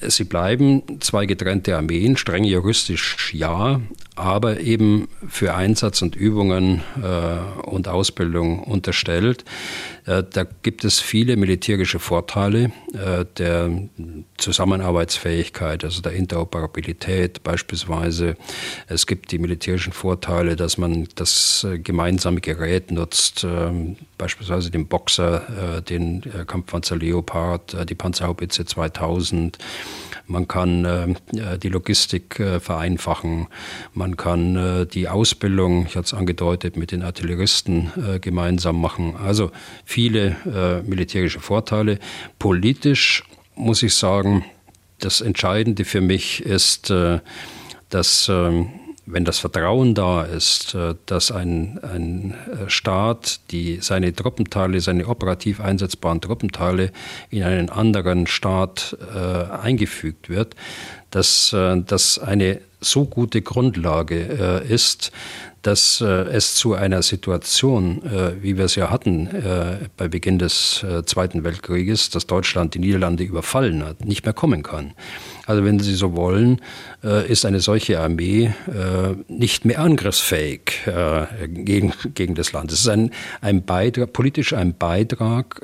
[0.00, 3.80] Sie bleiben zwei getrennte Armeen, streng juristisch ja,
[4.14, 9.44] aber eben für Einsatz und Übungen äh, und Ausbildung unterstellt.
[10.06, 13.70] Äh, da gibt es viele militärische Vorteile äh, der
[14.38, 18.36] Zusammenarbeitsfähigkeit, also der Interoperabilität beispielsweise.
[18.86, 23.46] Es gibt die militärischen Vorteile, dass man das äh, gemeinsame Gerät nutzt,
[24.18, 29.58] beispielsweise den Boxer, den Kampfpanzer Leopard, die Panzerhaubitze 2000.
[30.26, 31.16] Man kann
[31.62, 33.48] die Logistik vereinfachen.
[33.94, 39.16] Man kann die Ausbildung, ich hatte es angedeutet, mit den Artilleristen gemeinsam machen.
[39.16, 39.50] Also
[39.96, 41.98] viele äh, militärische Vorteile.
[42.38, 43.24] Politisch
[43.54, 44.44] muss ich sagen,
[44.98, 47.20] das Entscheidende für mich ist, äh,
[47.88, 48.68] dass ähm,
[49.06, 55.08] wenn das Vertrauen da ist, äh, dass ein, ein äh, Staat die seine Truppenteile, seine
[55.08, 56.92] operativ einsetzbaren Truppenteile
[57.30, 60.56] in einen anderen Staat äh, eingefügt wird,
[61.10, 65.10] dass äh, das eine so gute Grundlage äh, ist,
[65.66, 70.38] dass äh, es zu einer Situation, äh, wie wir es ja hatten äh, bei Beginn
[70.38, 74.92] des äh, Zweiten Weltkrieges, dass Deutschland die Niederlande überfallen hat, nicht mehr kommen kann.
[75.44, 76.60] Also wenn Sie so wollen,
[77.02, 80.86] äh, ist eine solche Armee äh, nicht mehr angriffsfähig
[81.48, 82.70] gegen, gegen das Land.
[82.70, 83.10] Es ist ein,
[83.40, 85.60] ein Beitrag, politisch ein Beitrag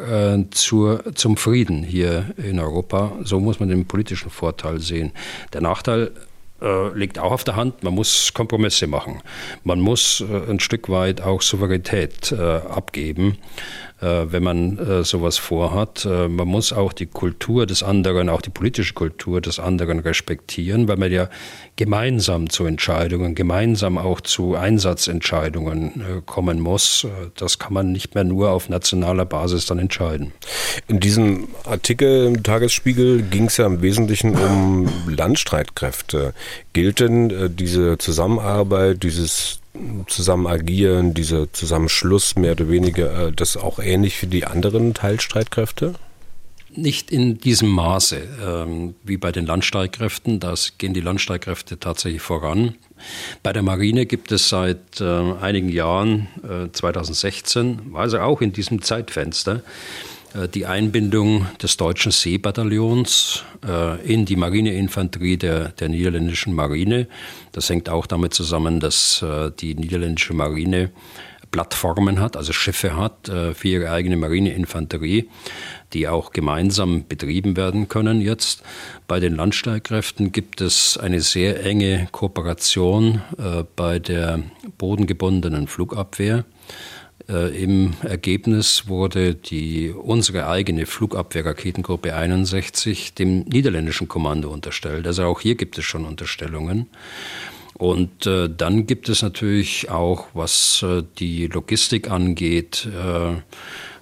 [0.50, 3.12] zur, zum Frieden hier in Europa.
[3.22, 5.12] So muss man den politischen Vorteil sehen.
[5.52, 6.10] Der Nachteil
[6.62, 7.82] äh, liegt auch auf der Hand.
[7.82, 9.22] Man muss Kompromisse machen.
[9.64, 13.38] Man muss äh, ein Stück weit auch Souveränität äh, abgeben.
[14.02, 16.04] Äh, wenn man äh, sowas vorhat.
[16.04, 20.88] Äh, man muss auch die Kultur des anderen, auch die politische Kultur des anderen respektieren,
[20.88, 21.28] weil man ja
[21.76, 27.06] gemeinsam zu Entscheidungen, gemeinsam auch zu Einsatzentscheidungen kommen muss.
[27.36, 30.32] Das kann man nicht mehr nur auf nationaler Basis dann entscheiden.
[30.88, 36.34] In diesem Artikel im Tagesspiegel ging es ja im Wesentlichen um Landstreitkräfte.
[36.72, 39.61] Gilt denn diese Zusammenarbeit, dieses
[40.06, 45.94] zusammen agieren, dieser Zusammenschluss mehr oder weniger, äh, das auch ähnlich für die anderen Teilstreitkräfte?
[46.74, 50.40] Nicht in diesem Maße ähm, wie bei den Landstreitkräften.
[50.40, 52.76] Da gehen die Landstreitkräfte tatsächlich voran.
[53.42, 58.80] Bei der Marine gibt es seit äh, einigen Jahren, äh, 2016, also auch in diesem
[58.80, 59.62] Zeitfenster,
[60.54, 67.06] die Einbindung des deutschen Seebataillons äh, in die Marineinfanterie der, der niederländischen Marine.
[67.52, 70.90] Das hängt auch damit zusammen, dass äh, die niederländische Marine
[71.50, 75.28] Plattformen hat, also Schiffe hat für ihre eigene Marineinfanterie,
[75.92, 78.62] die auch gemeinsam betrieben werden können jetzt.
[79.06, 83.20] Bei den Landstreitkräften gibt es eine sehr enge Kooperation
[83.76, 84.40] bei der
[84.78, 86.46] bodengebundenen Flugabwehr
[87.28, 95.06] Äh, Im Ergebnis wurde die, unsere eigene Flugabwehrraketengruppe 61 dem niederländischen Kommando unterstellt.
[95.06, 96.88] Also auch hier gibt es schon Unterstellungen.
[97.74, 103.32] Und äh, dann gibt es natürlich auch, was äh, die Logistik angeht, äh,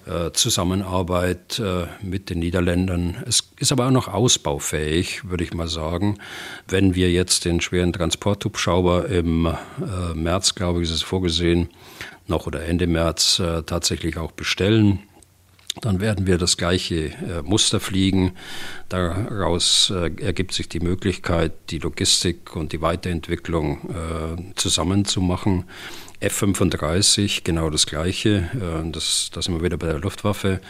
[0.07, 3.23] äh, Zusammenarbeit äh, mit den Niederländern.
[3.27, 6.17] Es ist aber auch noch ausbaufähig, würde ich mal sagen.
[6.67, 9.55] Wenn wir jetzt den schweren Transporthubschrauber im
[10.15, 11.69] März, glaube ich, ist es vorgesehen,
[12.31, 14.99] noch oder Ende März tatsächlich auch bestellen,
[15.79, 18.33] dann werden wir das gleiche äh, Muster fliegen.
[18.89, 25.65] Daraus äh, ergibt sich die Möglichkeit, die Logistik und die Weiterentwicklung äh, zusammenzumachen.
[26.19, 28.51] F-35, genau das Gleiche.
[28.91, 30.61] Das, das sind wir wieder bei der Luftwaffe.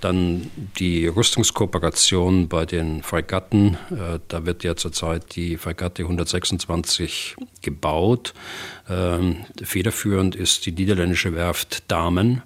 [0.00, 0.48] Dann
[0.78, 3.76] die Rüstungskooperation bei den Fregatten.
[4.28, 8.32] Da wird ja zurzeit die Fregatte 126 gebaut.
[8.88, 12.42] Ähm, federführend ist die niederländische Werft Damen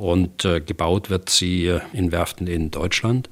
[0.00, 3.28] und äh, gebaut wird sie in Werften in Deutschland.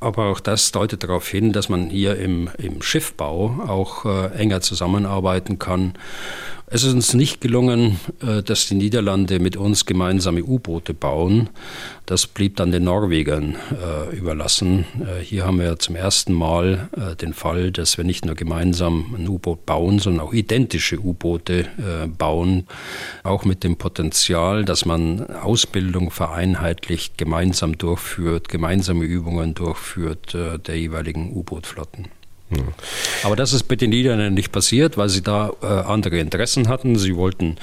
[0.00, 4.60] Aber auch das deutet darauf hin, dass man hier im, im Schiffbau auch äh, enger
[4.60, 5.94] zusammenarbeiten kann.
[6.74, 11.50] Es ist uns nicht gelungen, äh, dass die Niederlande mit uns gemeinsame U-Boote bauen.
[12.06, 14.86] Das blieb dann den Norwegern äh, überlassen.
[14.98, 16.88] Äh, hier haben wir zum ersten Mal
[17.20, 21.66] den Fall, dass wir nicht nur gemeinsam ein U-Boot bauen, sondern auch identische U-Boote
[22.16, 22.66] bauen.
[23.22, 31.32] Auch mit dem Potenzial, dass man Ausbildung vereinheitlicht, gemeinsam durchführt, gemeinsame Übungen durchführt der jeweiligen
[31.32, 32.08] U-Bootflotten.
[33.24, 36.96] Aber das ist mit den Niederländern nicht passiert, weil sie da äh, andere Interessen hatten.
[36.96, 37.56] Sie wollten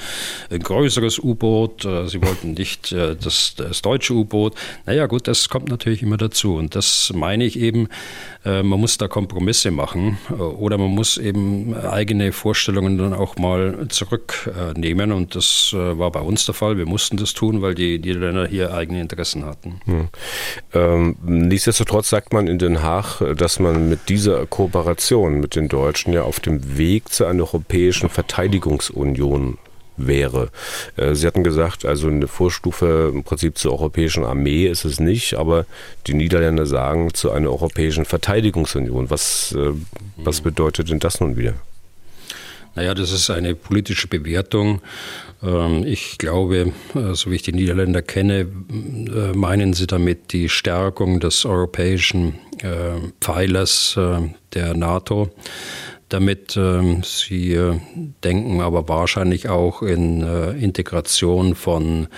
[0.50, 4.54] ein größeres U-Boot, äh, sie wollten nicht äh, das, das, deutsche U-Boot.
[4.86, 6.56] Naja gut, das kommt natürlich immer dazu.
[6.56, 7.88] Und das meine ich eben,
[8.44, 13.36] äh, man muss da Kompromisse machen äh, oder man muss eben eigene Vorstellungen dann auch
[13.36, 15.12] mal zurücknehmen.
[15.12, 16.78] Und das äh, war bei uns der Fall.
[16.78, 19.80] Wir mussten das tun, weil die Niederländer hier eigene Interessen hatten.
[19.84, 20.08] Hm.
[20.74, 24.79] Ähm, nichtsdestotrotz sagt man in Den Haag, dass man mit dieser Kooperation
[25.40, 29.58] mit den Deutschen ja auf dem Weg zu einer europäischen Verteidigungsunion
[30.06, 30.50] wäre.
[30.96, 35.34] Äh, Sie hatten gesagt, also eine Vorstufe im Prinzip zur europäischen Armee ist es nicht,
[35.34, 35.66] aber
[36.06, 39.10] die Niederländer sagen zu einer europäischen Verteidigungsunion.
[39.10, 39.72] Was, äh,
[40.16, 41.54] was bedeutet denn das nun wieder?
[42.76, 44.80] Naja, das ist eine politische Bewertung.
[45.42, 48.46] Ähm, ich glaube, äh, so wie ich die Niederländer kenne,
[49.34, 52.38] meinen sie damit die Stärkung des europäischen
[53.20, 53.98] Pfeilers
[54.54, 55.30] der NATO
[56.10, 56.56] damit.
[56.56, 57.80] Ähm, sie äh,
[58.22, 62.08] denken aber wahrscheinlich auch in äh, Integration von,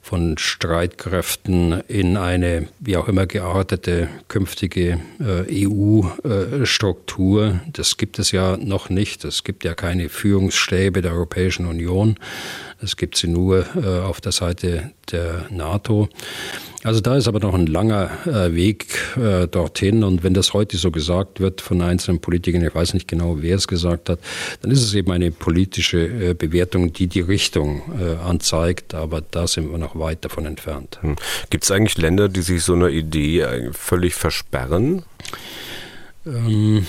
[0.00, 7.60] von Streitkräften in eine wie auch immer geartete künftige äh, EU-Struktur.
[7.72, 9.24] Das gibt es ja noch nicht.
[9.24, 12.16] Es gibt ja keine Führungsstäbe der Europäischen Union.
[12.82, 13.64] Es gibt sie nur
[14.04, 16.08] auf der Seite der NATO.
[16.84, 20.02] Also da ist aber noch ein langer äh, Weg äh, dorthin.
[20.02, 23.56] Und wenn das heute so gesagt wird von einzelnen Politikern, ich weiß nicht genau, wer
[23.56, 24.18] es gesagt hat,
[24.62, 28.94] dann ist es eben eine politische äh, Bewertung, die die Richtung äh, anzeigt.
[28.94, 30.98] Aber da sind wir noch weit davon entfernt.
[31.02, 31.16] Hm.
[31.50, 35.02] Gibt es eigentlich Länder, die sich so einer Idee völlig versperren?
[36.24, 36.86] Ähm,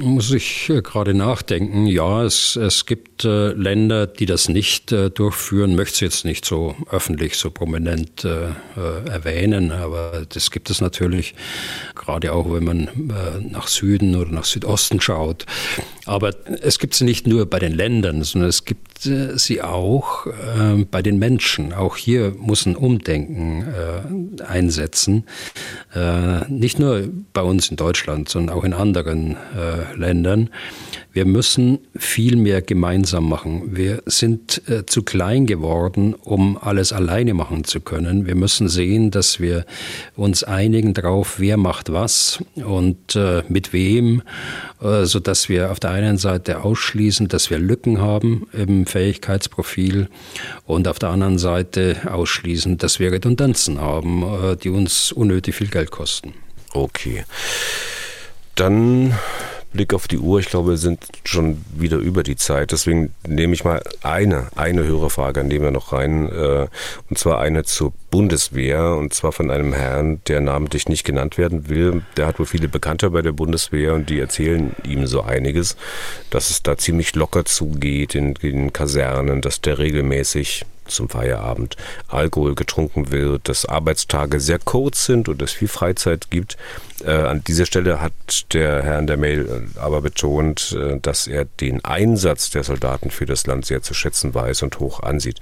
[0.00, 1.86] muss ich äh, gerade nachdenken.
[1.86, 5.76] Ja, es, es gibt äh, Länder, die das nicht äh, durchführen.
[5.76, 10.80] Möchte es jetzt nicht so öffentlich, so prominent äh, äh, erwähnen, aber das gibt es
[10.80, 11.34] natürlich,
[11.94, 12.88] gerade auch wenn man
[13.50, 15.44] nach Süden oder nach Südosten schaut.
[16.06, 20.26] Aber es gibt sie nicht nur bei den Ländern, sondern es gibt sie auch
[20.90, 21.72] bei den Menschen.
[21.72, 23.64] Auch hier muss ein Umdenken
[24.46, 25.24] einsetzen.
[26.48, 29.36] nicht nur bei uns in Deutschland, sondern auch in anderen
[29.96, 30.50] Ländern.
[31.12, 33.76] Wir müssen viel mehr gemeinsam machen.
[33.76, 38.26] Wir sind äh, zu klein geworden, um alles alleine machen zu können.
[38.26, 39.64] Wir müssen sehen, dass wir
[40.14, 44.22] uns einigen darauf, wer macht was und äh, mit wem,
[44.80, 50.08] äh, so dass wir auf der einen Seite ausschließen, dass wir Lücken haben im Fähigkeitsprofil
[50.66, 55.68] und auf der anderen Seite ausschließen, dass wir Redundanzen haben, äh, die uns unnötig viel
[55.68, 56.34] Geld kosten.
[56.72, 57.24] Okay.
[58.54, 59.14] Dann
[59.72, 62.72] Blick auf die Uhr, ich glaube, wir sind schon wieder über die Zeit.
[62.72, 66.28] Deswegen nehme ich mal eine, eine Hörerfrage, nehmen wir noch rein.
[66.28, 66.66] Äh,
[67.08, 68.96] und zwar eine zur Bundeswehr.
[68.96, 72.02] Und zwar von einem Herrn, der namentlich nicht genannt werden will.
[72.16, 75.76] Der hat wohl viele Bekannte bei der Bundeswehr und die erzählen ihm so einiges,
[76.30, 81.76] dass es da ziemlich locker zugeht in den Kasernen, dass der regelmäßig zum Feierabend
[82.08, 86.56] Alkohol getrunken wird, dass Arbeitstage sehr kurz sind und es viel Freizeit gibt.
[87.04, 88.12] Äh, an dieser Stelle hat
[88.52, 93.10] der Herr in der Mail äh, aber betont, äh, dass er den Einsatz der Soldaten
[93.10, 95.40] für das Land sehr zu schätzen weiß und hoch ansieht.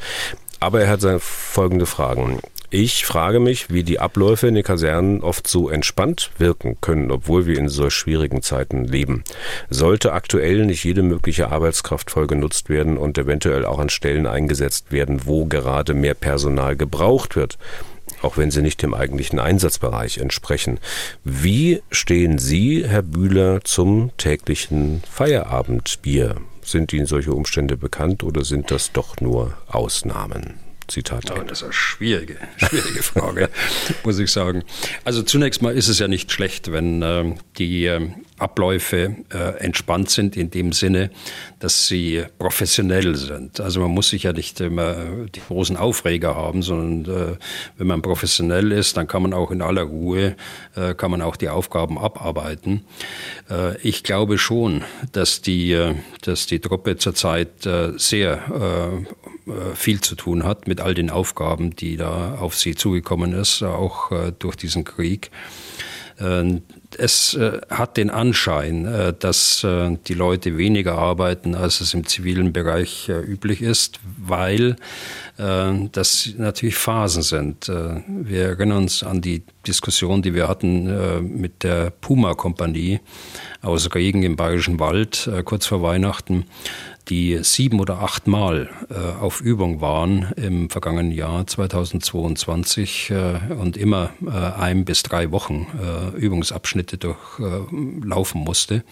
[0.60, 2.40] Aber er hat folgende Fragen.
[2.70, 7.46] Ich frage mich, wie die Abläufe in den Kasernen oft so entspannt wirken können, obwohl
[7.46, 9.24] wir in solch schwierigen Zeiten leben.
[9.70, 14.92] Sollte aktuell nicht jede mögliche Arbeitskraft voll genutzt werden und eventuell auch an Stellen eingesetzt
[14.92, 17.56] werden, wo gerade mehr Personal gebraucht wird?
[18.20, 20.80] auch wenn sie nicht dem eigentlichen Einsatzbereich entsprechen.
[21.22, 26.36] Wie stehen Sie, Herr Bühler, zum täglichen Feierabendbier?
[26.62, 30.67] Sind Ihnen solche Umstände bekannt oder sind das doch nur Ausnahmen?
[30.88, 33.50] Zitat oh, das ist eine schwierige, schwierige Frage,
[34.04, 34.64] muss ich sagen.
[35.04, 40.10] Also zunächst mal ist es ja nicht schlecht, wenn äh, die äh, Abläufe äh, entspannt
[40.10, 41.10] sind in dem Sinne,
[41.58, 43.60] dass sie professionell sind.
[43.60, 44.94] Also man muss sich ja nicht immer
[45.34, 47.36] die großen Aufreger haben, sondern äh,
[47.76, 50.36] wenn man professionell ist, dann kann man auch in aller Ruhe,
[50.76, 52.84] äh, kann man auch die Aufgaben abarbeiten.
[53.50, 59.06] Äh, ich glaube schon, dass die, äh, dass die Truppe zurzeit äh, sehr
[59.74, 64.10] viel zu tun hat mit all den Aufgaben, die da auf sie zugekommen ist, auch
[64.38, 65.30] durch diesen Krieg.
[67.00, 72.04] Es äh, hat den Anschein, äh, dass äh, die Leute weniger arbeiten, als es im
[72.04, 74.76] zivilen Bereich üblich ist, weil
[75.36, 77.68] das natürlich Phasen sind.
[77.68, 82.98] wir erinnern uns an die Diskussion, die wir hatten mit der Puma-Kompanie
[83.62, 86.44] aus Regen im Bayerischen Wald kurz vor Weihnachten
[87.08, 93.76] die sieben oder acht Mal äh, auf Übung waren im vergangenen Jahr 2022 äh, und
[93.76, 98.84] immer äh, ein bis drei Wochen äh, Übungsabschnitte durchlaufen musste.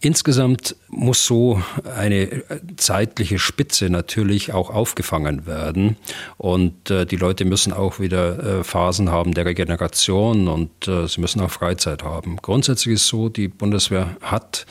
[0.00, 1.60] Insgesamt muss so
[1.96, 2.44] eine
[2.76, 5.96] zeitliche Spitze natürlich auch aufgefangen werden
[6.36, 11.20] und äh, die Leute müssen auch wieder äh, Phasen haben der Regeneration und äh, sie
[11.20, 12.36] müssen auch Freizeit haben.
[12.36, 14.66] Grundsätzlich ist so, die Bundeswehr hat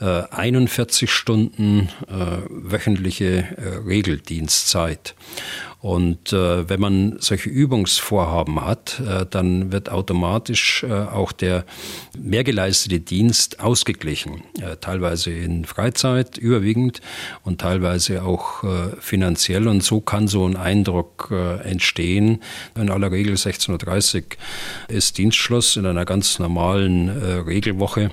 [0.00, 5.14] 41 äh, Stunden äh, wöchentliche äh, Regeldienstzeit.
[5.80, 11.64] Und äh, wenn man solche Übungsvorhaben hat, äh, dann wird automatisch äh, auch der
[12.18, 14.42] mehr geleistete Dienst ausgeglichen.
[14.60, 17.00] Äh, teilweise in Freizeit überwiegend
[17.44, 19.68] und teilweise auch äh, finanziell.
[19.68, 22.42] Und so kann so ein Eindruck äh, entstehen.
[22.74, 24.24] In aller Regel 16.30 Uhr
[24.88, 28.10] ist Dienstschluss in einer ganz normalen äh, Regelwoche.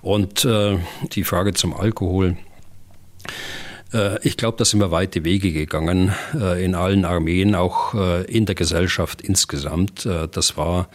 [0.00, 0.78] Und äh,
[1.12, 2.38] die Frage zum Alkohol.
[3.92, 8.24] Äh, ich glaube, da sind wir weite Wege gegangen äh, in allen Armeen, auch äh,
[8.24, 10.08] in der Gesellschaft insgesamt.
[10.32, 10.88] Das war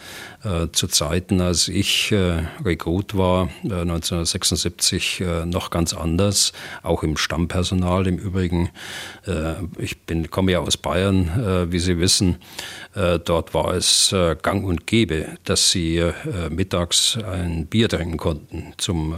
[0.72, 2.12] zu Zeiten, als ich
[2.64, 8.68] Rekrut war, 1976, noch ganz anders, auch im Stammpersonal im Übrigen.
[9.78, 12.36] Ich bin, komme ja aus Bayern, wie Sie wissen.
[12.94, 16.02] Dort war es gang und gäbe, dass Sie
[16.48, 19.14] mittags ein Bier trinken konnten zum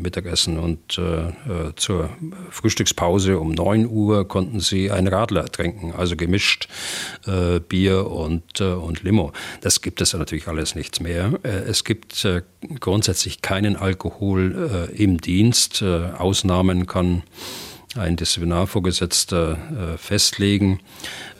[0.00, 0.98] Mittagessen und
[1.76, 2.10] zur
[2.50, 6.68] Frühstückspause Pause um 9 Uhr konnten sie ein Radler trinken, also gemischt
[7.26, 9.32] äh, Bier und, äh, und Limo.
[9.60, 11.38] Das gibt es natürlich alles nichts mehr.
[11.42, 12.42] Äh, es gibt äh,
[12.80, 15.82] grundsätzlich keinen Alkohol äh, im Dienst.
[15.82, 17.22] Äh, Ausnahmen kann
[17.96, 20.80] ein Disziplinarvorgesetzter äh, festlegen.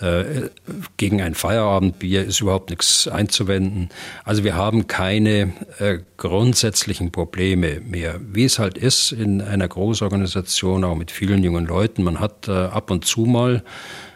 [0.01, 0.51] Äh,
[0.97, 3.89] gegen ein Feierabendbier ist überhaupt nichts einzuwenden.
[4.25, 8.21] Also wir haben keine äh, grundsätzlichen Probleme mehr.
[8.21, 12.53] Wie es halt ist in einer Großorganisation, auch mit vielen jungen Leuten, man hat äh,
[12.53, 13.63] ab und zu mal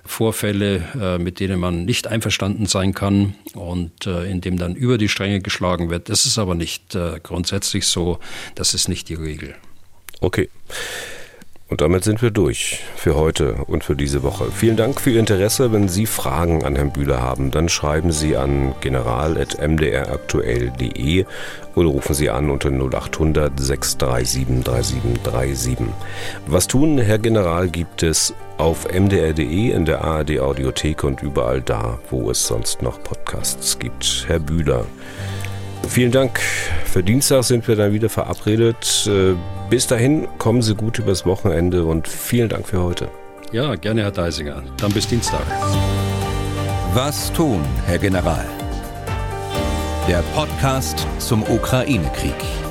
[0.05, 4.99] Vorfälle, äh, mit denen man nicht einverstanden sein kann und äh, in dem dann über
[4.99, 6.09] die Stränge geschlagen wird.
[6.09, 8.19] Das ist aber nicht grundsätzlich so,
[8.55, 9.55] das ist nicht die Regel.
[10.21, 10.49] Okay.
[11.69, 14.53] Und damit sind wir durch für heute und für diese Woche.
[14.53, 15.73] Vielen Dank für Ihr Interesse.
[15.73, 21.25] Wenn Sie Fragen an Herrn Bühler haben, dann schreiben Sie an general.mdraktuell.de
[21.75, 25.89] oder rufen Sie an unter 0800 637 3737.
[26.47, 31.99] Was tun, Herr General, gibt es auf mdr.de, in der ARD Audiothek und überall da,
[32.11, 34.27] wo es sonst noch Podcasts gibt.
[34.29, 34.87] Herr Bühler,
[35.89, 36.41] Vielen Dank.
[36.85, 39.09] Für Dienstag sind wir dann wieder verabredet.
[39.09, 39.35] Äh,
[39.71, 43.09] bis dahin kommen Sie gut übers Wochenende und vielen Dank für heute.
[43.53, 44.63] Ja, gerne, Herr Deisinger.
[44.81, 45.43] Dann bis Dienstag.
[46.95, 48.45] Was tun, Herr General?
[50.09, 52.66] Der Podcast zum Ukraine-Krieg.